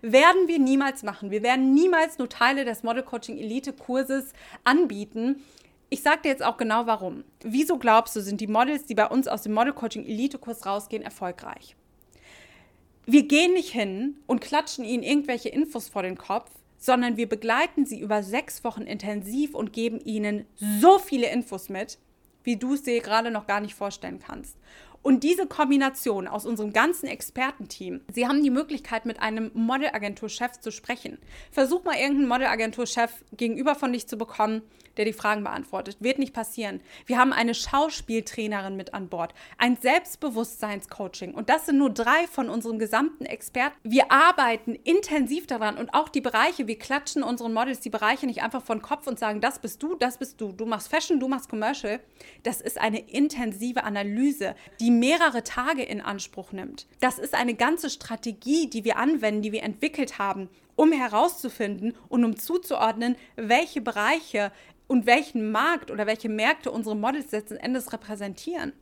Werden 0.02 0.48
wir 0.48 0.58
niemals 0.58 1.04
machen. 1.04 1.30
Wir 1.30 1.44
werden 1.44 1.72
niemals 1.74 2.18
nur 2.18 2.28
Teile 2.28 2.64
des 2.64 2.82
Model 2.82 3.04
Coaching 3.04 3.38
Elite 3.38 3.72
Kurses 3.72 4.32
anbieten. 4.64 5.42
Ich 5.90 6.02
sage 6.02 6.22
dir 6.24 6.28
jetzt 6.28 6.44
auch 6.44 6.56
genau 6.56 6.86
warum. 6.86 7.24
Wieso 7.42 7.78
glaubst 7.78 8.14
du, 8.16 8.20
sind 8.20 8.40
die 8.40 8.48
Models, 8.48 8.84
die 8.84 8.94
bei 8.94 9.06
uns 9.06 9.28
aus 9.28 9.42
dem 9.42 9.54
Model 9.54 9.72
Coaching 9.72 10.04
Elite 10.04 10.38
Kurs 10.38 10.66
rausgehen, 10.66 11.02
erfolgreich? 11.02 11.76
Wir 13.10 13.22
gehen 13.22 13.54
nicht 13.54 13.70
hin 13.70 14.18
und 14.26 14.42
klatschen 14.42 14.84
ihnen 14.84 15.02
irgendwelche 15.02 15.48
Infos 15.48 15.88
vor 15.88 16.02
den 16.02 16.18
Kopf, 16.18 16.50
sondern 16.76 17.16
wir 17.16 17.26
begleiten 17.26 17.86
sie 17.86 17.98
über 17.98 18.22
sechs 18.22 18.64
Wochen 18.64 18.82
intensiv 18.82 19.54
und 19.54 19.72
geben 19.72 19.98
ihnen 19.98 20.44
so 20.56 20.98
viele 20.98 21.30
Infos 21.30 21.70
mit, 21.70 21.96
wie 22.44 22.58
du 22.58 22.74
es 22.74 22.82
dir 22.82 23.00
gerade 23.00 23.30
noch 23.30 23.46
gar 23.46 23.60
nicht 23.60 23.74
vorstellen 23.74 24.18
kannst. 24.18 24.58
Und 25.00 25.24
diese 25.24 25.46
Kombination 25.46 26.28
aus 26.28 26.44
unserem 26.44 26.74
ganzen 26.74 27.06
Expertenteam, 27.06 28.02
sie 28.12 28.28
haben 28.28 28.42
die 28.42 28.50
Möglichkeit, 28.50 29.06
mit 29.06 29.20
einem 29.20 29.52
Modelagenturchef 29.54 30.60
zu 30.60 30.70
sprechen. 30.70 31.16
Versuch 31.50 31.84
mal 31.84 31.96
irgendeinen 31.96 32.28
Modelagenturchef 32.28 33.24
gegenüber 33.32 33.74
von 33.74 33.94
dich 33.94 34.06
zu 34.06 34.18
bekommen, 34.18 34.60
der 34.98 35.04
die 35.04 35.12
Fragen 35.12 35.44
beantwortet. 35.44 35.96
Wird 36.00 36.18
nicht 36.18 36.34
passieren. 36.34 36.80
Wir 37.06 37.18
haben 37.18 37.32
eine 37.32 37.54
Schauspieltrainerin 37.54 38.76
mit 38.76 38.92
an 38.92 39.08
Bord, 39.08 39.32
ein 39.56 39.76
Selbstbewusstseinscoaching. 39.76 41.32
Und 41.32 41.48
das 41.48 41.66
sind 41.66 41.78
nur 41.78 41.90
drei 41.90 42.26
von 42.26 42.50
unseren 42.50 42.78
gesamten 42.78 43.24
Experten. 43.24 43.76
Wir 43.82 44.12
arbeiten 44.12 44.74
intensiv 44.74 45.46
daran 45.46 45.78
und 45.78 45.94
auch 45.94 46.08
die 46.08 46.20
Bereiche, 46.20 46.66
wir 46.66 46.78
klatschen 46.78 47.22
unseren 47.22 47.52
Models 47.54 47.80
die 47.80 47.90
Bereiche 47.90 48.26
nicht 48.26 48.42
einfach 48.42 48.62
von 48.62 48.82
Kopf 48.82 49.06
und 49.06 49.18
sagen, 49.18 49.40
das 49.40 49.60
bist 49.60 49.82
du, 49.82 49.94
das 49.94 50.18
bist 50.18 50.40
du. 50.40 50.52
Du 50.52 50.66
machst 50.66 50.88
Fashion, 50.88 51.20
du 51.20 51.28
machst 51.28 51.48
Commercial. 51.48 52.00
Das 52.42 52.60
ist 52.60 52.78
eine 52.78 52.98
intensive 52.98 53.84
Analyse, 53.84 54.54
die 54.80 54.90
mehrere 54.90 55.44
Tage 55.44 55.82
in 55.82 56.00
Anspruch 56.00 56.52
nimmt. 56.52 56.86
Das 57.00 57.18
ist 57.18 57.34
eine 57.34 57.54
ganze 57.54 57.90
Strategie, 57.90 58.68
die 58.68 58.84
wir 58.84 58.96
anwenden, 58.96 59.42
die 59.42 59.52
wir 59.52 59.62
entwickelt 59.62 60.18
haben, 60.18 60.48
um 60.78 60.92
herauszufinden 60.92 61.94
und 62.08 62.24
um 62.24 62.36
zuzuordnen, 62.36 63.16
welche 63.34 63.80
Bereiche 63.80 64.52
und 64.86 65.06
welchen 65.06 65.50
Markt 65.50 65.90
oder 65.90 66.06
welche 66.06 66.28
Märkte 66.28 66.70
unsere 66.70 66.94
Models 66.94 67.32
letzten 67.32 67.56
Endes 67.56 67.92
repräsentieren. 67.92 68.72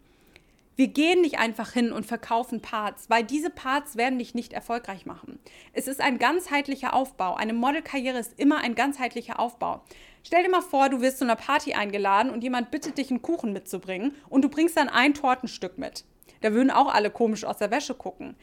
Wir 0.76 0.88
gehen 0.88 1.23
nicht 1.23 1.38
einfach 1.38 1.73
hin 1.73 1.93
und 1.93 2.05
verkaufen 2.05 2.61
Parts, 2.61 3.09
weil 3.09 3.25
diese 3.25 3.49
Parts 3.49 3.97
werden 3.97 4.19
dich 4.19 4.35
nicht 4.35 4.53
erfolgreich 4.53 5.07
machen. 5.07 5.38
Es 5.73 5.88
ist 5.88 6.03
ein 6.03 6.19
ganzheitlicher 6.19 6.93
Aufbau. 6.93 7.35
Eine 7.35 7.55
Modelkarriere 7.55 8.19
ist 8.19 8.38
immer 8.38 8.59
ein 8.59 8.75
ganzheitlicher 8.75 9.41
Aufbau. 9.41 9.81
Stell 10.23 10.43
dir 10.43 10.50
mal 10.50 10.61
vor, 10.61 10.91
du 10.91 11.00
wirst 11.00 11.17
zu 11.17 11.25
einer 11.25 11.37
Party 11.37 11.73
eingeladen 11.73 12.31
und 12.31 12.43
jemand 12.43 12.71
bittet 12.71 12.99
dich, 12.99 13.09
einen 13.09 13.23
Kuchen 13.23 13.55
mitzubringen 13.55 14.15
und 14.29 14.43
du 14.43 14.50
bringst 14.50 14.76
dann 14.76 14.91
ein 14.91 15.15
Tortenstück 15.15 15.79
mit. 15.79 16.05
Da 16.43 16.53
würden 16.53 16.71
auch 16.71 16.93
alle 16.93 17.11
komisch 17.11 17.47
aus 17.47 17.57
der 17.57 17.71
Wäsche 17.71 17.95
gucken. 17.95 18.37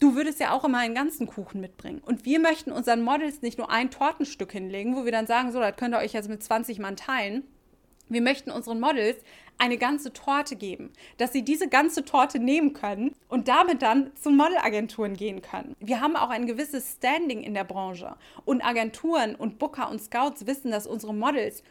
Du 0.00 0.14
würdest 0.16 0.40
ja 0.40 0.52
auch 0.52 0.64
immer 0.64 0.78
einen 0.78 0.94
ganzen 0.94 1.26
Kuchen 1.26 1.60
mitbringen. 1.60 2.02
Und 2.04 2.24
wir 2.24 2.40
möchten 2.40 2.72
unseren 2.72 3.02
Models 3.02 3.42
nicht 3.42 3.58
nur 3.58 3.70
ein 3.70 3.90
Tortenstück 3.90 4.52
hinlegen, 4.52 4.96
wo 4.96 5.04
wir 5.04 5.12
dann 5.12 5.26
sagen, 5.26 5.52
so, 5.52 5.60
das 5.60 5.76
könnt 5.76 5.94
ihr 5.94 5.98
euch 5.98 6.12
jetzt 6.12 6.28
mit 6.28 6.42
20 6.42 6.78
Mann 6.78 6.96
teilen. 6.96 7.44
Wir 8.08 8.20
möchten 8.20 8.50
unseren 8.50 8.80
Models 8.80 9.16
eine 9.56 9.78
ganze 9.78 10.12
Torte 10.12 10.56
geben, 10.56 10.92
dass 11.16 11.32
sie 11.32 11.42
diese 11.42 11.68
ganze 11.68 12.04
Torte 12.04 12.38
nehmen 12.38 12.72
können 12.72 13.14
und 13.28 13.48
damit 13.48 13.82
dann 13.82 14.10
zu 14.16 14.30
Modelagenturen 14.30 15.14
gehen 15.14 15.42
können. 15.42 15.74
Wir 15.80 16.00
haben 16.00 16.16
auch 16.16 16.30
ein 16.30 16.46
gewisses 16.46 16.94
Standing 16.94 17.42
in 17.42 17.54
der 17.54 17.64
Branche 17.64 18.16
und 18.44 18.64
Agenturen 18.64 19.34
und 19.34 19.58
Booker 19.58 19.90
und 19.90 20.02
Scouts 20.02 20.46
wissen, 20.46 20.70
dass 20.70 20.86
unsere 20.86 21.14
Models 21.14 21.62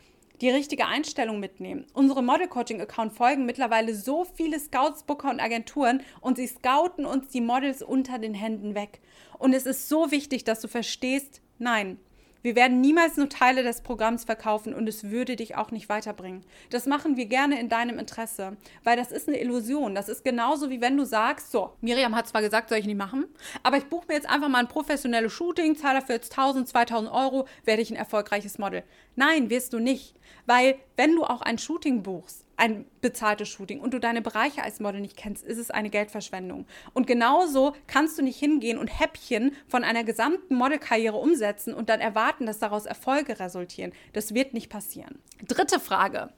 die 0.44 0.50
richtige 0.50 0.88
Einstellung 0.88 1.40
mitnehmen. 1.40 1.88
Unsere 1.94 2.22
Model-Coaching-Account 2.22 3.14
folgen 3.14 3.46
mittlerweile 3.46 3.96
so 3.96 4.26
viele 4.26 4.60
Scouts, 4.60 5.04
Booker 5.04 5.30
und 5.30 5.40
Agenturen 5.40 6.02
und 6.20 6.36
sie 6.36 6.48
scouten 6.48 7.06
uns 7.06 7.30
die 7.30 7.40
Models 7.40 7.82
unter 7.82 8.20
den 8.20 8.34
Händen 8.34 8.76
weg. 8.76 9.00
Und 9.40 9.54
es 9.54 9.66
ist 9.66 9.88
so 9.88 10.12
wichtig, 10.12 10.44
dass 10.44 10.60
du 10.60 10.68
verstehst, 10.68 11.42
nein, 11.60 11.98
wir 12.44 12.56
werden 12.56 12.82
niemals 12.82 13.18
nur 13.18 13.30
Teile 13.30 13.64
des 13.64 13.82
Programms 13.82 14.26
verkaufen 14.26 14.74
und 14.74 14.88
es 14.88 15.10
würde 15.10 15.36
dich 15.36 15.56
auch 15.56 15.72
nicht 15.72 15.90
weiterbringen. 15.90 16.44
Das 16.70 16.86
machen 16.86 17.16
wir 17.16 17.26
gerne 17.26 17.60
in 17.60 17.70
deinem 17.70 17.98
Interesse, 17.98 18.58
weil 18.84 18.98
das 18.98 19.12
ist 19.12 19.30
eine 19.30 19.40
Illusion. 19.40 19.96
Das 19.96 20.10
ist 20.10 20.24
genauso 20.24 20.70
wie 20.70 20.82
wenn 20.82 20.98
du 20.98 21.06
sagst, 21.06 21.52
so, 21.52 21.72
Miriam 21.80 22.16
hat 22.16 22.28
zwar 22.28 22.42
gesagt, 22.42 22.68
soll 22.70 22.80
ich 22.80 22.86
nicht 22.86 22.98
machen, 22.98 23.26
aber 23.64 23.78
ich 23.78 23.86
buche 23.86 24.08
mir 24.10 24.16
jetzt 24.16 24.30
einfach 24.30 24.50
mal 24.50 24.60
ein 24.60 24.68
professionelles 24.68 25.32
Shooting, 25.32 25.78
zahle 25.78 26.02
dafür 26.02 26.16
jetzt 26.16 26.38
1000, 26.38 26.68
2000 26.68 27.12
Euro, 27.12 27.48
werde 27.64 27.82
ich 27.82 27.90
ein 27.90 27.98
erfolgreiches 27.98 28.58
Model. 28.58 28.84
Nein, 29.16 29.50
wirst 29.50 29.74
du 29.74 29.80
nicht. 29.80 30.16
Weil 30.46 30.76
wenn 30.98 31.16
du 31.16 31.24
auch 31.24 31.42
ein 31.42 31.58
Shooting 31.58 32.04
buchst, 32.04 32.43
ein 32.58 32.86
bezahltes 33.02 33.50
Shooting 33.50 33.80
und 33.80 33.94
du 33.94 34.00
deine 34.00 34.22
Bereiche 34.22 34.64
als 34.64 34.80
Model 34.80 35.02
nicht 35.02 35.18
kennst, 35.18 35.44
ist 35.44 35.58
es 35.58 35.72
eine 35.72 35.90
Geldverschwendung. 35.90 36.66
Und 36.94 37.08
genauso 37.08 37.74
kannst 37.88 38.18
du 38.18 38.22
nicht 38.22 38.40
hingehen 38.40 38.78
und 38.78 39.00
Häppchen 39.00 39.56
von 39.68 39.84
einer 39.84 40.04
gesamten 40.04 40.56
Modelkarriere 40.56 41.18
umsetzen 41.18 41.74
und 41.74 41.90
dann 41.90 42.00
erwarten, 42.00 42.46
dass 42.46 42.60
daraus 42.60 42.86
Erfolge 42.86 43.40
resultieren. 43.40 43.94
Das 44.14 44.34
wird 44.34 44.54
nicht 44.54 44.70
passieren. 44.70 45.20
Dritte 45.48 45.80
Frage. 45.80 46.30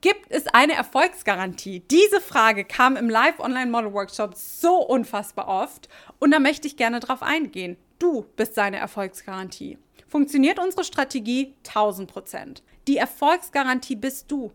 Gibt 0.00 0.30
es 0.30 0.46
eine 0.46 0.74
Erfolgsgarantie? 0.74 1.80
Diese 1.80 2.20
Frage 2.20 2.64
kam 2.64 2.96
im 2.96 3.10
Live-Online-Model-Workshop 3.10 4.34
so 4.34 4.76
unfassbar 4.76 5.48
oft 5.48 5.88
und 6.18 6.30
da 6.30 6.38
möchte 6.38 6.68
ich 6.68 6.76
gerne 6.76 7.00
drauf 7.00 7.22
eingehen. 7.22 7.76
Du 7.98 8.26
bist 8.36 8.54
seine 8.54 8.76
Erfolgsgarantie. 8.76 9.78
Funktioniert 10.06 10.58
unsere 10.58 10.84
Strategie 10.84 11.54
1000 11.66 12.10
Prozent. 12.10 12.62
Die 12.86 12.98
Erfolgsgarantie 12.98 13.96
bist 13.96 14.30
du. 14.30 14.52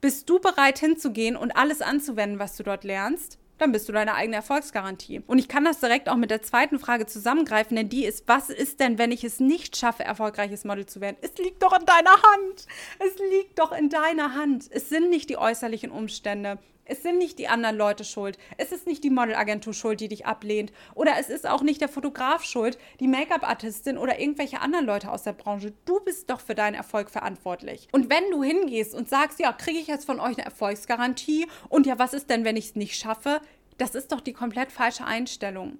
Bist 0.00 0.30
du 0.30 0.38
bereit 0.38 0.78
hinzugehen 0.78 1.36
und 1.36 1.52
alles 1.52 1.82
anzuwenden, 1.82 2.38
was 2.38 2.56
du 2.56 2.62
dort 2.62 2.84
lernst? 2.84 3.38
Dann 3.58 3.72
bist 3.72 3.88
du 3.88 3.92
deine 3.92 4.14
eigene 4.14 4.36
Erfolgsgarantie. 4.36 5.22
Und 5.26 5.38
ich 5.38 5.48
kann 5.48 5.64
das 5.64 5.80
direkt 5.80 6.08
auch 6.08 6.16
mit 6.16 6.30
der 6.30 6.42
zweiten 6.42 6.78
Frage 6.78 7.06
zusammengreifen, 7.06 7.76
denn 7.76 7.88
die 7.88 8.04
ist, 8.04 8.28
was 8.28 8.50
ist 8.50 8.78
denn, 8.78 8.98
wenn 8.98 9.10
ich 9.10 9.24
es 9.24 9.40
nicht 9.40 9.76
schaffe, 9.76 10.04
erfolgreiches 10.04 10.64
Model 10.64 10.86
zu 10.86 11.00
werden? 11.00 11.16
Es 11.20 11.36
liegt 11.38 11.64
doch 11.64 11.76
in 11.76 11.84
deiner 11.84 12.12
Hand. 12.12 12.66
Es 13.00 13.18
liegt 13.30 13.58
doch 13.58 13.72
in 13.72 13.88
deiner 13.88 14.34
Hand. 14.36 14.66
Es 14.70 14.88
sind 14.88 15.10
nicht 15.10 15.28
die 15.30 15.38
äußerlichen 15.38 15.90
Umstände. 15.90 16.58
Es 16.88 17.02
sind 17.02 17.18
nicht 17.18 17.38
die 17.38 17.48
anderen 17.48 17.76
Leute 17.76 18.02
schuld. 18.02 18.38
Es 18.56 18.72
ist 18.72 18.86
nicht 18.86 19.04
die 19.04 19.10
Modelagentur 19.10 19.74
schuld, 19.74 20.00
die 20.00 20.08
dich 20.08 20.24
ablehnt. 20.24 20.72
Oder 20.94 21.12
es 21.20 21.28
ist 21.28 21.46
auch 21.46 21.62
nicht 21.62 21.82
der 21.82 21.90
Fotograf 21.90 22.44
schuld, 22.44 22.78
die 22.98 23.08
Make-up-Artistin 23.08 23.98
oder 23.98 24.18
irgendwelche 24.18 24.60
anderen 24.60 24.86
Leute 24.86 25.12
aus 25.12 25.22
der 25.22 25.34
Branche. 25.34 25.74
Du 25.84 26.00
bist 26.00 26.30
doch 26.30 26.40
für 26.40 26.54
deinen 26.54 26.74
Erfolg 26.74 27.10
verantwortlich. 27.10 27.88
Und 27.92 28.08
wenn 28.08 28.30
du 28.30 28.42
hingehst 28.42 28.94
und 28.94 29.08
sagst, 29.08 29.38
ja, 29.38 29.52
kriege 29.52 29.78
ich 29.78 29.86
jetzt 29.86 30.06
von 30.06 30.18
euch 30.18 30.38
eine 30.38 30.46
Erfolgsgarantie 30.46 31.46
und 31.68 31.86
ja, 31.86 31.98
was 31.98 32.14
ist 32.14 32.30
denn, 32.30 32.44
wenn 32.44 32.56
ich 32.56 32.70
es 32.70 32.74
nicht 32.74 32.96
schaffe? 32.96 33.42
Das 33.76 33.94
ist 33.94 34.10
doch 34.10 34.22
die 34.22 34.32
komplett 34.32 34.72
falsche 34.72 35.04
Einstellung. 35.04 35.78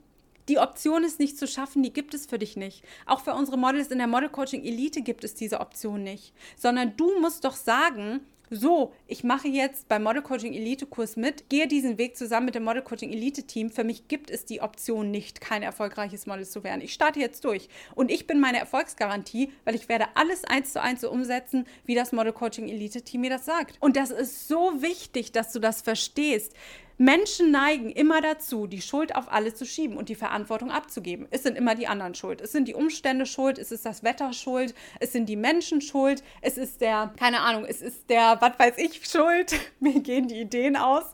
Die 0.49 0.59
Option 0.59 1.05
ist 1.05 1.19
nicht 1.19 1.39
zu 1.39 1.47
schaffen, 1.47 1.83
die 1.83 1.93
gibt 1.93 2.15
es 2.15 2.27
für 2.27 2.39
dich 2.39 2.57
nicht. 2.57 2.83
Auch 3.07 3.21
für 3.21 3.35
unsere 3.35 3.59
Models 3.59 3.89
in 3.89 3.99
der 3.99 4.07
Model 4.07 4.31
Coaching 4.31 4.65
Elite 4.65 5.03
gibt 5.03 5.25
es 5.25 5.35
diese 5.35 5.61
Option 5.61 6.03
nicht. 6.03 6.33
Sondern 6.57 6.97
du 6.97 7.21
musst 7.21 7.45
doch 7.45 7.55
sagen, 7.55 8.21
so, 8.51 8.93
ich 9.07 9.25
mache 9.25 9.49
jetzt 9.49 9.89
beim 9.89 10.03
Model 10.03 10.23
Coaching 10.23 10.55
Elite 10.55 10.87
Kurs 10.87 11.17
mit, 11.17 11.49
gehe 11.49 11.69
diesen 11.69 11.99
Weg 11.99 12.17
zusammen 12.17 12.47
mit 12.47 12.55
dem 12.55 12.65
Model 12.65 12.83
Coaching 12.83 13.13
Elite 13.13 13.43
Team. 13.45 13.71
Für 13.71 13.85
mich 13.85 14.09
gibt 14.09 14.31
es 14.31 14.45
die 14.45 14.61
Option 14.61 15.11
nicht, 15.11 15.41
kein 15.41 15.63
erfolgreiches 15.63 16.27
Model 16.27 16.47
zu 16.47 16.65
werden. 16.65 16.81
Ich 16.81 16.93
starte 16.93 17.21
jetzt 17.21 17.45
durch 17.45 17.69
und 17.95 18.11
ich 18.11 18.27
bin 18.27 18.41
meine 18.41 18.59
Erfolgsgarantie, 18.59 19.53
weil 19.65 19.75
ich 19.75 19.89
werde 19.89 20.07
alles 20.15 20.45
eins 20.45 20.73
zu 20.73 20.81
eins 20.81 21.01
so 21.03 21.11
umsetzen, 21.11 21.67
wie 21.85 21.95
das 21.95 22.13
Model 22.13 22.33
Coaching 22.33 22.69
Elite 22.69 23.03
Team 23.03 23.23
mir 23.23 23.31
das 23.31 23.45
sagt. 23.45 23.77
Und 23.81 23.97
das 23.97 24.11
ist 24.11 24.49
so 24.49 24.81
wichtig, 24.83 25.33
dass 25.33 25.53
du 25.53 25.59
das 25.59 25.83
verstehst. 25.83 26.55
Menschen 26.99 27.53
neigen 27.53 27.91
immer 27.91 28.21
dazu, 28.21 28.67
die 28.67 28.83
Schuld 28.83 29.15
auf 29.15 29.31
alles 29.33 29.55
zu 29.55 29.65
schieben 29.65 29.97
und 29.97 30.09
die 30.09 30.17
Verantwortung 30.17 30.73
abzugeben. 30.73 31.29
Es 31.31 31.45
sind 31.45 31.57
immer 31.57 31.77
die 31.77 31.87
anderen 31.87 32.17
schuld. 32.17 32.41
Es 32.41 32.51
sind 32.51 32.67
die 32.67 32.75
Umstände 32.75 33.25
schuld, 33.25 33.57
es 33.57 33.71
ist 33.71 33.87
das 33.87 34.03
Wetter 34.03 34.33
schuld, 34.33 34.75
es 34.99 35.13
sind 35.13 35.29
die 35.29 35.37
Menschen 35.37 35.81
schuld, 35.81 36.25
es 36.43 36.59
ist 36.59 36.81
der, 36.81 37.13
keine 37.17 37.41
Ahnung, 37.41 37.65
es 37.65 37.83
ist 37.83 38.11
der, 38.11 38.39
was 38.41 38.59
weiß 38.59 38.79
ich, 38.79 39.07
schuld. 39.09 39.55
Mir 39.79 40.01
gehen 40.01 40.27
die 40.27 40.41
Ideen 40.41 40.77
aus. 40.77 41.05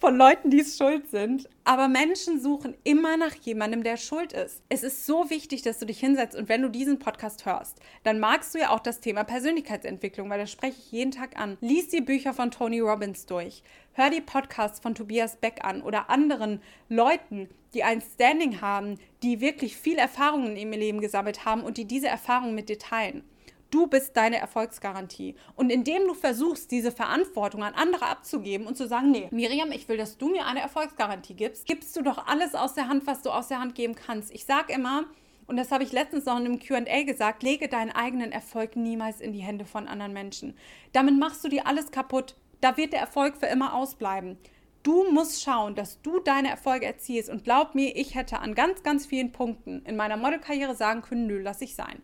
Von 0.00 0.16
Leuten, 0.16 0.50
die 0.50 0.60
es 0.60 0.78
schuld 0.78 1.10
sind. 1.10 1.48
Aber 1.64 1.86
Menschen 1.86 2.40
suchen 2.40 2.74
immer 2.84 3.16
nach 3.16 3.34
jemandem, 3.34 3.82
der 3.84 3.98
schuld 3.98 4.32
ist. 4.32 4.62
Es 4.70 4.82
ist 4.82 5.06
so 5.06 5.28
wichtig, 5.28 5.62
dass 5.62 5.78
du 5.78 5.86
dich 5.86 6.00
hinsetzt 6.00 6.36
und 6.36 6.48
wenn 6.48 6.62
du 6.62 6.70
diesen 6.70 6.98
Podcast 6.98 7.44
hörst, 7.44 7.78
dann 8.02 8.18
magst 8.18 8.54
du 8.54 8.58
ja 8.58 8.70
auch 8.70 8.80
das 8.80 9.00
Thema 9.00 9.24
Persönlichkeitsentwicklung, 9.24 10.30
weil 10.30 10.40
das 10.40 10.50
spreche 10.50 10.78
ich 10.78 10.90
jeden 10.90 11.10
Tag 11.10 11.38
an. 11.38 11.58
Lies 11.60 11.88
die 11.88 12.00
Bücher 12.00 12.32
von 12.32 12.50
Tony 12.50 12.80
Robbins 12.80 13.26
durch. 13.26 13.62
Hör 13.92 14.08
die 14.08 14.22
Podcasts 14.22 14.80
von 14.80 14.94
Tobias 14.94 15.36
Beck 15.36 15.64
an 15.64 15.82
oder 15.82 16.08
anderen 16.08 16.62
Leuten, 16.88 17.48
die 17.74 17.84
ein 17.84 18.00
Standing 18.00 18.60
haben, 18.60 18.98
die 19.22 19.40
wirklich 19.40 19.76
viel 19.76 19.98
Erfahrungen 19.98 20.56
in 20.56 20.56
ihrem 20.56 20.72
Leben 20.72 21.00
gesammelt 21.00 21.44
haben 21.44 21.62
und 21.62 21.76
die 21.76 21.84
diese 21.84 22.08
Erfahrungen 22.08 22.54
mit 22.54 22.68
dir 22.68 22.78
teilen. 22.78 23.22
Du 23.70 23.86
bist 23.86 24.16
deine 24.16 24.38
Erfolgsgarantie. 24.38 25.36
Und 25.54 25.70
indem 25.70 26.08
du 26.08 26.14
versuchst, 26.14 26.72
diese 26.72 26.90
Verantwortung 26.90 27.62
an 27.62 27.74
andere 27.74 28.06
abzugeben 28.06 28.66
und 28.66 28.76
zu 28.76 28.88
sagen, 28.88 29.12
nee, 29.12 29.28
Miriam, 29.30 29.70
ich 29.70 29.88
will, 29.88 29.96
dass 29.96 30.18
du 30.18 30.28
mir 30.28 30.46
eine 30.46 30.60
Erfolgsgarantie 30.60 31.34
gibst, 31.34 31.66
gibst 31.66 31.96
du 31.96 32.02
doch 32.02 32.26
alles 32.26 32.56
aus 32.56 32.74
der 32.74 32.88
Hand, 32.88 33.06
was 33.06 33.22
du 33.22 33.30
aus 33.30 33.46
der 33.46 33.60
Hand 33.60 33.76
geben 33.76 33.94
kannst. 33.94 34.32
Ich 34.32 34.44
sage 34.44 34.72
immer, 34.72 35.04
und 35.46 35.56
das 35.56 35.70
habe 35.70 35.84
ich 35.84 35.92
letztens 35.92 36.26
noch 36.26 36.38
in 36.38 36.46
einem 36.46 36.58
QA 36.58 37.04
gesagt, 37.04 37.44
lege 37.44 37.68
deinen 37.68 37.92
eigenen 37.92 38.32
Erfolg 38.32 38.74
niemals 38.74 39.20
in 39.20 39.32
die 39.32 39.42
Hände 39.42 39.64
von 39.64 39.86
anderen 39.86 40.12
Menschen. 40.12 40.56
Damit 40.92 41.16
machst 41.16 41.44
du 41.44 41.48
dir 41.48 41.66
alles 41.66 41.92
kaputt. 41.92 42.34
Da 42.60 42.76
wird 42.76 42.92
der 42.92 43.00
Erfolg 43.00 43.36
für 43.36 43.46
immer 43.46 43.74
ausbleiben. 43.74 44.36
Du 44.82 45.10
musst 45.12 45.42
schauen, 45.42 45.74
dass 45.76 46.00
du 46.02 46.18
deine 46.20 46.50
Erfolge 46.50 46.86
erzielst. 46.86 47.30
Und 47.30 47.44
glaub 47.44 47.74
mir, 47.74 47.94
ich 47.96 48.16
hätte 48.16 48.40
an 48.40 48.54
ganz, 48.54 48.82
ganz 48.82 49.06
vielen 49.06 49.30
Punkten 49.30 49.82
in 49.84 49.96
meiner 49.96 50.16
Modelkarriere 50.16 50.74
sagen 50.74 51.02
können, 51.02 51.26
nö, 51.26 51.40
lass 51.40 51.60
ich 51.62 51.74
sein 51.76 52.02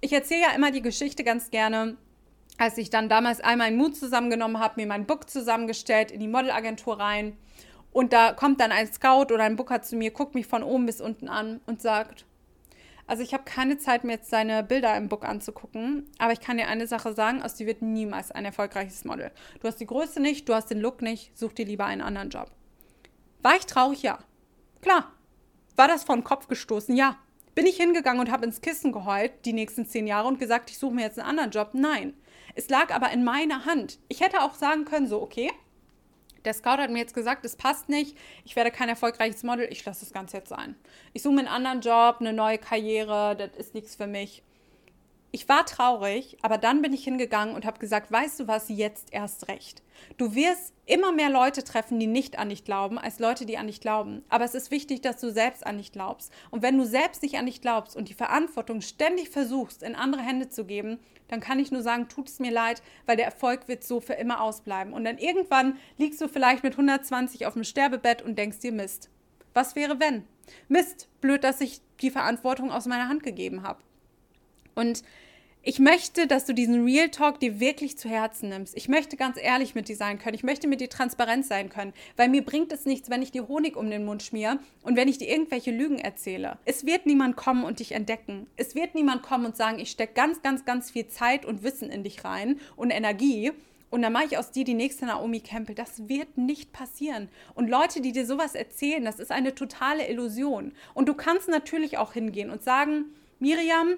ich 0.00 0.12
erzähle 0.12 0.42
ja 0.42 0.54
immer 0.54 0.70
die 0.70 0.82
Geschichte 0.82 1.24
ganz 1.24 1.50
gerne, 1.50 1.96
als 2.58 2.78
ich 2.78 2.90
dann 2.90 3.08
damals 3.08 3.40
einmal 3.40 3.70
Mut 3.72 3.96
zusammengenommen 3.96 4.60
habe, 4.60 4.80
mir 4.80 4.86
mein 4.86 5.06
Book 5.06 5.30
zusammengestellt, 5.30 6.10
in 6.10 6.20
die 6.20 6.28
Modelagentur 6.28 6.98
rein. 6.98 7.36
Und 7.92 8.12
da 8.12 8.32
kommt 8.32 8.60
dann 8.60 8.72
ein 8.72 8.92
Scout 8.92 9.32
oder 9.32 9.44
ein 9.44 9.56
Booker 9.56 9.82
zu 9.82 9.96
mir, 9.96 10.10
guckt 10.10 10.34
mich 10.34 10.46
von 10.46 10.62
oben 10.62 10.86
bis 10.86 11.00
unten 11.00 11.28
an 11.28 11.60
und 11.66 11.80
sagt, 11.80 12.26
also 13.06 13.22
ich 13.22 13.32
habe 13.32 13.44
keine 13.44 13.78
Zeit 13.78 14.04
mir 14.04 14.12
jetzt 14.12 14.32
deine 14.32 14.62
Bilder 14.62 14.94
im 14.96 15.08
Book 15.08 15.24
anzugucken, 15.24 16.10
aber 16.18 16.32
ich 16.32 16.40
kann 16.40 16.58
dir 16.58 16.68
eine 16.68 16.86
Sache 16.86 17.14
sagen, 17.14 17.42
aus 17.42 17.54
dir 17.54 17.66
wird 17.66 17.80
niemals 17.80 18.30
ein 18.30 18.44
erfolgreiches 18.44 19.06
Model. 19.06 19.30
Du 19.60 19.66
hast 19.66 19.80
die 19.80 19.86
Größe 19.86 20.20
nicht, 20.20 20.46
du 20.46 20.54
hast 20.54 20.66
den 20.66 20.80
Look 20.80 21.00
nicht, 21.00 21.36
such 21.36 21.54
dir 21.54 21.64
lieber 21.64 21.86
einen 21.86 22.02
anderen 22.02 22.28
Job. 22.28 22.50
War 23.40 23.56
ich 23.56 23.64
traurig? 23.64 24.02
Ja. 24.02 24.18
Klar. 24.82 25.10
War 25.74 25.88
das 25.88 26.04
von 26.04 26.22
Kopf 26.22 26.48
gestoßen? 26.48 26.94
Ja. 26.96 27.16
Bin 27.58 27.66
ich 27.66 27.76
hingegangen 27.76 28.20
und 28.20 28.30
habe 28.30 28.46
ins 28.46 28.60
Kissen 28.60 28.92
geheult 28.92 29.32
die 29.44 29.52
nächsten 29.52 29.84
zehn 29.84 30.06
Jahre 30.06 30.28
und 30.28 30.38
gesagt, 30.38 30.70
ich 30.70 30.78
suche 30.78 30.94
mir 30.94 31.02
jetzt 31.02 31.18
einen 31.18 31.28
anderen 31.28 31.50
Job? 31.50 31.70
Nein. 31.72 32.14
Es 32.54 32.68
lag 32.68 32.94
aber 32.94 33.10
in 33.10 33.24
meiner 33.24 33.64
Hand. 33.64 33.98
Ich 34.06 34.20
hätte 34.20 34.42
auch 34.42 34.54
sagen 34.54 34.84
können, 34.84 35.08
so, 35.08 35.20
okay, 35.20 35.50
der 36.44 36.54
Scout 36.54 36.78
hat 36.78 36.90
mir 36.90 37.00
jetzt 37.00 37.14
gesagt, 37.14 37.44
es 37.44 37.56
passt 37.56 37.88
nicht, 37.88 38.16
ich 38.44 38.54
werde 38.54 38.70
kein 38.70 38.88
erfolgreiches 38.88 39.42
Model, 39.42 39.66
ich 39.72 39.84
lasse 39.84 40.04
das 40.04 40.12
Ganze 40.12 40.36
jetzt 40.36 40.50
sein. 40.50 40.76
Ich 41.14 41.24
suche 41.24 41.34
mir 41.34 41.40
einen 41.40 41.48
anderen 41.48 41.80
Job, 41.80 42.18
eine 42.20 42.32
neue 42.32 42.58
Karriere, 42.58 43.34
das 43.34 43.50
ist 43.56 43.74
nichts 43.74 43.96
für 43.96 44.06
mich 44.06 44.44
ich 45.30 45.48
war 45.48 45.66
traurig, 45.66 46.38
aber 46.40 46.56
dann 46.56 46.80
bin 46.80 46.94
ich 46.94 47.04
hingegangen 47.04 47.54
und 47.54 47.66
habe 47.66 47.78
gesagt, 47.78 48.10
weißt 48.10 48.40
du 48.40 48.48
was, 48.48 48.68
jetzt 48.68 49.12
erst 49.12 49.48
recht. 49.48 49.82
Du 50.16 50.34
wirst 50.34 50.72
immer 50.86 51.12
mehr 51.12 51.28
Leute 51.28 51.62
treffen, 51.64 52.00
die 52.00 52.06
nicht 52.06 52.38
an 52.38 52.48
dich 52.48 52.64
glauben, 52.64 52.98
als 52.98 53.18
Leute, 53.18 53.44
die 53.44 53.58
an 53.58 53.66
dich 53.66 53.80
glauben. 53.80 54.24
Aber 54.30 54.44
es 54.44 54.54
ist 54.54 54.70
wichtig, 54.70 55.02
dass 55.02 55.20
du 55.20 55.30
selbst 55.30 55.66
an 55.66 55.76
dich 55.76 55.92
glaubst. 55.92 56.32
Und 56.50 56.62
wenn 56.62 56.78
du 56.78 56.86
selbst 56.86 57.22
nicht 57.22 57.36
an 57.36 57.44
dich 57.44 57.60
glaubst 57.60 57.94
und 57.94 58.08
die 58.08 58.14
Verantwortung 58.14 58.80
ständig 58.80 59.28
versuchst, 59.28 59.82
in 59.82 59.94
andere 59.94 60.22
Hände 60.22 60.48
zu 60.48 60.64
geben, 60.64 60.98
dann 61.28 61.40
kann 61.40 61.58
ich 61.58 61.70
nur 61.70 61.82
sagen, 61.82 62.08
tut 62.08 62.28
es 62.28 62.38
mir 62.38 62.50
leid, 62.50 62.82
weil 63.04 63.16
der 63.16 63.26
Erfolg 63.26 63.68
wird 63.68 63.84
so 63.84 64.00
für 64.00 64.14
immer 64.14 64.40
ausbleiben. 64.40 64.94
Und 64.94 65.04
dann 65.04 65.18
irgendwann 65.18 65.76
liegst 65.98 66.22
du 66.22 66.28
vielleicht 66.28 66.62
mit 66.62 66.72
120 66.72 67.44
auf 67.44 67.52
dem 67.52 67.64
Sterbebett 67.64 68.22
und 68.22 68.38
denkst 68.38 68.60
dir, 68.60 68.72
Mist. 68.72 69.10
Was 69.52 69.76
wäre 69.76 70.00
wenn? 70.00 70.24
Mist, 70.68 71.08
blöd, 71.20 71.44
dass 71.44 71.60
ich 71.60 71.82
die 72.00 72.10
Verantwortung 72.10 72.70
aus 72.70 72.86
meiner 72.86 73.08
Hand 73.08 73.22
gegeben 73.22 73.62
habe. 73.62 73.80
Und 74.78 75.02
ich 75.64 75.80
möchte, 75.80 76.28
dass 76.28 76.44
du 76.44 76.54
diesen 76.54 76.84
Real 76.84 77.08
Talk 77.08 77.40
dir 77.40 77.58
wirklich 77.58 77.98
zu 77.98 78.08
Herzen 78.08 78.48
nimmst. 78.48 78.76
Ich 78.76 78.88
möchte 78.88 79.16
ganz 79.16 79.36
ehrlich 79.36 79.74
mit 79.74 79.88
dir 79.88 79.96
sein 79.96 80.20
können. 80.20 80.36
Ich 80.36 80.44
möchte 80.44 80.68
mit 80.68 80.80
dir 80.80 80.88
transparent 80.88 81.44
sein 81.44 81.68
können, 81.68 81.92
weil 82.16 82.28
mir 82.28 82.42
bringt 82.42 82.72
es 82.72 82.86
nichts, 82.86 83.10
wenn 83.10 83.20
ich 83.20 83.32
dir 83.32 83.48
Honig 83.48 83.76
um 83.76 83.90
den 83.90 84.04
Mund 84.04 84.22
schmier 84.22 84.60
und 84.82 84.96
wenn 84.96 85.08
ich 85.08 85.18
dir 85.18 85.28
irgendwelche 85.28 85.72
Lügen 85.72 85.98
erzähle. 85.98 86.58
Es 86.64 86.86
wird 86.86 87.06
niemand 87.06 87.34
kommen 87.34 87.64
und 87.64 87.80
dich 87.80 87.90
entdecken. 87.90 88.46
Es 88.56 88.76
wird 88.76 88.94
niemand 88.94 89.24
kommen 89.24 89.46
und 89.46 89.56
sagen, 89.56 89.80
ich 89.80 89.90
stecke 89.90 90.14
ganz, 90.14 90.42
ganz, 90.42 90.64
ganz 90.64 90.92
viel 90.92 91.08
Zeit 91.08 91.44
und 91.44 91.64
Wissen 91.64 91.90
in 91.90 92.04
dich 92.04 92.24
rein 92.24 92.60
und 92.76 92.92
Energie 92.92 93.50
und 93.90 94.02
dann 94.02 94.12
mache 94.12 94.26
ich 94.26 94.38
aus 94.38 94.52
dir 94.52 94.64
die 94.64 94.74
nächste 94.74 95.06
Naomi 95.06 95.40
Campbell. 95.40 95.74
Das 95.74 96.08
wird 96.08 96.38
nicht 96.38 96.72
passieren. 96.72 97.28
Und 97.54 97.68
Leute, 97.68 98.00
die 98.00 98.12
dir 98.12 98.26
sowas 98.26 98.54
erzählen, 98.54 99.04
das 99.04 99.18
ist 99.18 99.32
eine 99.32 99.56
totale 99.56 100.08
Illusion. 100.08 100.72
Und 100.94 101.08
du 101.08 101.14
kannst 101.14 101.48
natürlich 101.48 101.98
auch 101.98 102.12
hingehen 102.12 102.50
und 102.50 102.62
sagen, 102.62 103.06
Miriam, 103.40 103.96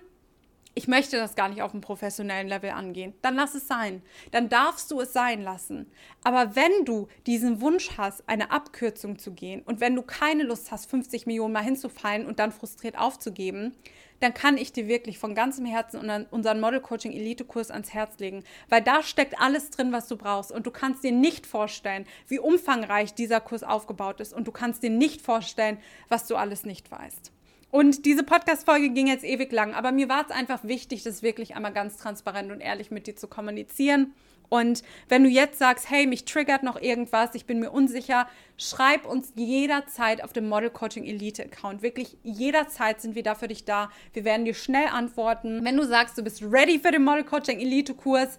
ich 0.74 0.88
möchte 0.88 1.16
das 1.16 1.35
gar 1.35 1.48
nicht 1.48 1.62
auf 1.62 1.72
einem 1.72 1.80
professionellen 1.80 2.48
Level 2.48 2.70
angehen, 2.70 3.14
dann 3.22 3.35
lass 3.35 3.54
es 3.54 3.66
sein. 3.66 4.02
Dann 4.30 4.48
darfst 4.48 4.90
du 4.90 5.00
es 5.00 5.12
sein 5.12 5.42
lassen. 5.42 5.90
Aber 6.22 6.54
wenn 6.54 6.85
du 6.85 7.09
diesen 7.26 7.61
Wunsch 7.61 7.98
hast, 7.98 8.28
eine 8.28 8.50
Abkürzung 8.50 9.18
zu 9.18 9.33
gehen 9.33 9.62
und 9.62 9.80
wenn 9.80 9.96
du 9.96 10.02
keine 10.02 10.44
Lust 10.44 10.70
hast, 10.70 10.88
50 10.90 11.26
Millionen 11.26 11.52
mal 11.52 11.64
hinzufallen 11.64 12.26
und 12.26 12.38
dann 12.38 12.52
frustriert 12.52 12.96
aufzugeben, 12.96 13.74
dann 14.20 14.35
kann 14.35 14.59
ich 14.59 14.72
dir 14.72 14.87
wirklich 14.87 15.18
von 15.18 15.35
ganzem 15.35 15.64
Herzen 15.64 16.26
unseren 16.30 16.61
Model 16.61 16.80
Coaching 16.80 17.12
Elite 17.12 17.44
Kurs 17.44 17.70
ans 17.70 17.92
Herz 17.92 18.18
legen, 18.18 18.44
weil 18.68 18.83
da 18.83 19.02
steckt 19.02 19.40
alles 19.40 19.70
drin, 19.70 19.92
was 19.92 20.09
du 20.09 20.16
brauchst 20.16 20.52
und 20.52 20.66
du 20.66 20.70
kannst 20.70 21.02
dir 21.02 21.12
nicht 21.12 21.46
vorstellen, 21.46 22.06
wie 22.28 22.38
umfangreich 22.38 23.14
dieser 23.14 23.40
Kurs 23.40 23.62
aufgebaut 23.62 24.20
ist 24.20 24.35
und 24.35 24.46
du 24.46 24.52
kannst 24.52 24.83
dir 24.83 24.90
nicht 24.90 25.22
vorstellen, 25.22 25.78
was 26.09 26.26
du 26.26 26.37
alles 26.37 26.64
nicht 26.64 26.90
weißt. 26.90 27.33
Und 27.70 28.04
diese 28.04 28.24
Podcast-Folge 28.24 28.90
ging 28.90 29.06
jetzt 29.06 29.24
ewig 29.24 29.52
lang, 29.52 29.74
aber 29.74 29.92
mir 29.92 30.09
war 30.09 30.24
es 30.24 30.33
einfach 30.33 30.64
wichtig, 30.64 31.04
das 31.04 31.22
wirklich 31.22 31.54
einmal 31.54 31.72
ganz 31.72 31.96
transparent 31.96 32.50
und 32.50 32.61
ehrlich 32.61 32.90
mit 32.90 33.06
dir 33.06 33.14
zu 33.14 33.28
kommunizieren. 33.28 34.12
Und 34.48 34.83
wenn 35.09 35.22
du 35.22 35.30
jetzt 35.30 35.61
sagst, 35.61 35.88
hey, 35.88 36.06
mich 36.09 36.24
triggert 36.24 36.64
noch 36.64 36.80
irgendwas, 36.80 37.35
ich 37.35 37.46
bin 37.46 37.61
mir 37.61 37.70
unsicher, 37.70 38.26
schreib 38.56 39.06
uns 39.06 39.33
jederzeit 39.37 40.24
auf 40.24 40.33
dem 40.33 40.48
Model 40.48 40.70
Coaching 40.70 41.04
Elite 41.04 41.44
Account. 41.44 41.83
Wirklich 41.83 42.18
jederzeit 42.24 43.00
sind 43.00 43.14
wir 43.14 43.22
da 43.22 43.37
für 43.37 43.46
dich 43.46 43.64
da. 43.64 43.90
Wir 44.12 44.24
werden 44.24 44.44
dir 44.44 44.54
schnell 44.54 44.88
antworten. 44.88 45.64
Wenn 45.64 45.76
du 45.76 45.87
sagst, 45.87 46.18
du 46.18 46.24
bist 46.24 46.42
ready 46.42 46.80
für 46.80 46.90
den 46.90 47.04
Model 47.04 47.22
Coaching 47.22 47.61
Elite 47.61 47.94
Kurs, 47.94 48.38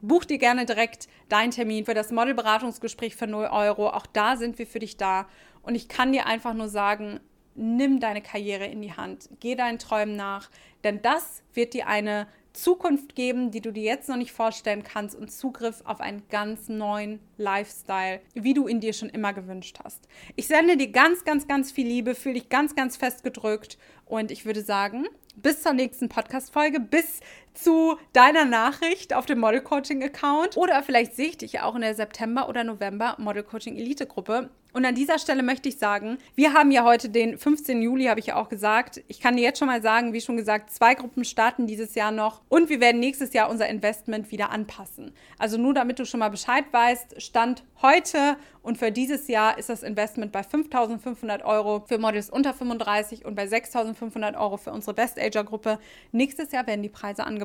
buch 0.00 0.24
dir 0.24 0.38
gerne 0.38 0.64
direkt 0.64 1.06
deinen 1.28 1.50
Termin 1.50 1.84
für 1.84 1.94
das 1.94 2.10
Modelberatungsgespräch 2.10 3.14
für 3.14 3.26
0 3.26 3.48
Euro. 3.52 3.90
Auch 3.90 4.06
da 4.06 4.36
sind 4.36 4.58
wir 4.58 4.66
für 4.66 4.78
dich 4.78 4.96
da. 4.96 5.26
Und 5.62 5.74
ich 5.74 5.88
kann 5.88 6.12
dir 6.12 6.24
einfach 6.24 6.54
nur 6.54 6.68
sagen, 6.68 7.20
nimm 7.54 8.00
deine 8.00 8.22
Karriere 8.22 8.66
in 8.66 8.82
die 8.82 8.92
Hand, 8.92 9.28
geh 9.40 9.54
deinen 9.54 9.78
Träumen 9.78 10.16
nach, 10.16 10.50
denn 10.84 11.02
das 11.02 11.42
wird 11.54 11.74
dir 11.74 11.86
eine 11.86 12.26
Zukunft 12.52 13.14
geben, 13.14 13.50
die 13.50 13.60
du 13.60 13.72
dir 13.72 13.82
jetzt 13.82 14.08
noch 14.08 14.16
nicht 14.16 14.32
vorstellen 14.32 14.82
kannst 14.82 15.16
und 15.16 15.30
Zugriff 15.30 15.82
auf 15.84 16.00
einen 16.00 16.22
ganz 16.28 16.68
neuen 16.68 17.20
Lifestyle, 17.38 18.20
wie 18.34 18.52
du 18.52 18.68
ihn 18.68 18.80
dir 18.80 18.92
schon 18.92 19.08
immer 19.08 19.32
gewünscht 19.32 19.78
hast. 19.82 20.06
Ich 20.36 20.48
sende 20.48 20.76
dir 20.76 20.90
ganz, 20.90 21.24
ganz, 21.24 21.48
ganz 21.48 21.72
viel 21.72 21.86
Liebe, 21.86 22.14
fühle 22.14 22.34
dich 22.34 22.48
ganz, 22.48 22.74
ganz 22.74 22.96
fest 22.96 23.24
gedrückt 23.24 23.78
und 24.04 24.30
ich 24.30 24.44
würde 24.44 24.62
sagen, 24.62 25.06
bis 25.36 25.62
zur 25.62 25.72
nächsten 25.72 26.10
Podcast-Folge, 26.10 26.80
bis 26.80 27.20
zu 27.54 27.96
deiner 28.12 28.44
Nachricht 28.44 29.14
auf 29.14 29.26
dem 29.26 29.38
Model 29.38 29.60
Coaching 29.60 30.02
Account 30.02 30.56
oder 30.56 30.82
vielleicht 30.82 31.14
sehe 31.14 31.28
ich 31.28 31.38
dich 31.38 31.60
auch 31.60 31.74
in 31.74 31.82
der 31.82 31.94
September- 31.94 32.48
oder 32.48 32.64
November 32.64 33.16
Model 33.18 33.42
Coaching 33.42 33.76
Elite 33.76 34.06
Gruppe. 34.06 34.50
Und 34.74 34.86
an 34.86 34.94
dieser 34.94 35.18
Stelle 35.18 35.42
möchte 35.42 35.68
ich 35.68 35.76
sagen, 35.76 36.16
wir 36.34 36.54
haben 36.54 36.70
ja 36.70 36.82
heute 36.82 37.10
den 37.10 37.36
15. 37.36 37.82
Juli, 37.82 38.06
habe 38.06 38.20
ich 38.20 38.26
ja 38.26 38.36
auch 38.36 38.48
gesagt. 38.48 39.02
Ich 39.06 39.20
kann 39.20 39.36
dir 39.36 39.42
jetzt 39.42 39.58
schon 39.58 39.68
mal 39.68 39.82
sagen, 39.82 40.14
wie 40.14 40.22
schon 40.22 40.38
gesagt, 40.38 40.70
zwei 40.70 40.94
Gruppen 40.94 41.26
starten 41.26 41.66
dieses 41.66 41.94
Jahr 41.94 42.10
noch 42.10 42.40
und 42.48 42.70
wir 42.70 42.80
werden 42.80 42.98
nächstes 42.98 43.34
Jahr 43.34 43.50
unser 43.50 43.68
Investment 43.68 44.30
wieder 44.30 44.50
anpassen. 44.50 45.12
Also 45.38 45.58
nur 45.58 45.74
damit 45.74 45.98
du 45.98 46.06
schon 46.06 46.20
mal 46.20 46.30
Bescheid 46.30 46.64
weißt, 46.70 47.20
Stand 47.20 47.64
heute 47.82 48.36
und 48.62 48.78
für 48.78 48.90
dieses 48.90 49.28
Jahr 49.28 49.58
ist 49.58 49.68
das 49.68 49.82
Investment 49.82 50.32
bei 50.32 50.40
5.500 50.40 51.44
Euro 51.44 51.84
für 51.86 51.98
Models 51.98 52.30
unter 52.30 52.54
35 52.54 53.26
und 53.26 53.34
bei 53.34 53.44
6.500 53.44 54.40
Euro 54.40 54.56
für 54.56 54.72
unsere 54.72 54.94
Best 54.94 55.20
Ager 55.20 55.44
Gruppe. 55.44 55.80
Nächstes 56.12 56.50
Jahr 56.50 56.66
werden 56.66 56.82
die 56.82 56.88
Preise 56.88 57.24
angepasst 57.24 57.41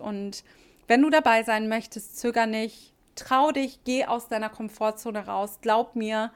und 0.00 0.44
wenn 0.86 1.02
du 1.02 1.10
dabei 1.10 1.42
sein 1.42 1.68
möchtest, 1.68 2.18
zöger 2.18 2.46
nicht, 2.46 2.94
trau 3.14 3.50
dich, 3.52 3.80
geh 3.84 4.06
aus 4.06 4.28
deiner 4.28 4.48
Komfortzone 4.48 5.26
raus. 5.26 5.58
Glaub 5.60 5.96
mir, 5.96 6.30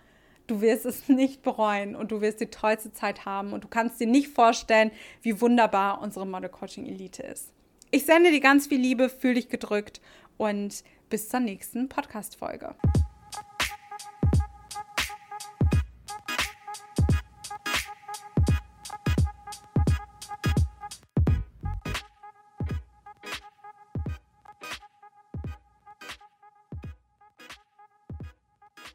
Du 0.46 0.60
wirst 0.60 0.86
es 0.86 1.08
nicht 1.08 1.42
bereuen 1.42 1.94
und 1.96 2.12
du 2.12 2.20
wirst 2.20 2.40
die 2.40 2.46
tollste 2.46 2.92
Zeit 2.92 3.24
haben 3.24 3.52
und 3.52 3.64
du 3.64 3.68
kannst 3.68 4.00
dir 4.00 4.06
nicht 4.06 4.28
vorstellen, 4.28 4.90
wie 5.22 5.40
wunderbar 5.40 6.00
unsere 6.02 6.26
Model 6.26 6.50
Coaching 6.50 6.86
Elite 6.86 7.22
ist. 7.22 7.52
Ich 7.90 8.04
sende 8.04 8.30
dir 8.30 8.40
ganz 8.40 8.66
viel 8.66 8.80
Liebe, 8.80 9.08
fühl 9.08 9.34
dich 9.34 9.48
gedrückt 9.48 10.00
und 10.38 10.82
bis 11.10 11.28
zur 11.28 11.40
nächsten 11.40 11.88
Podcast-Folge. 11.88 12.74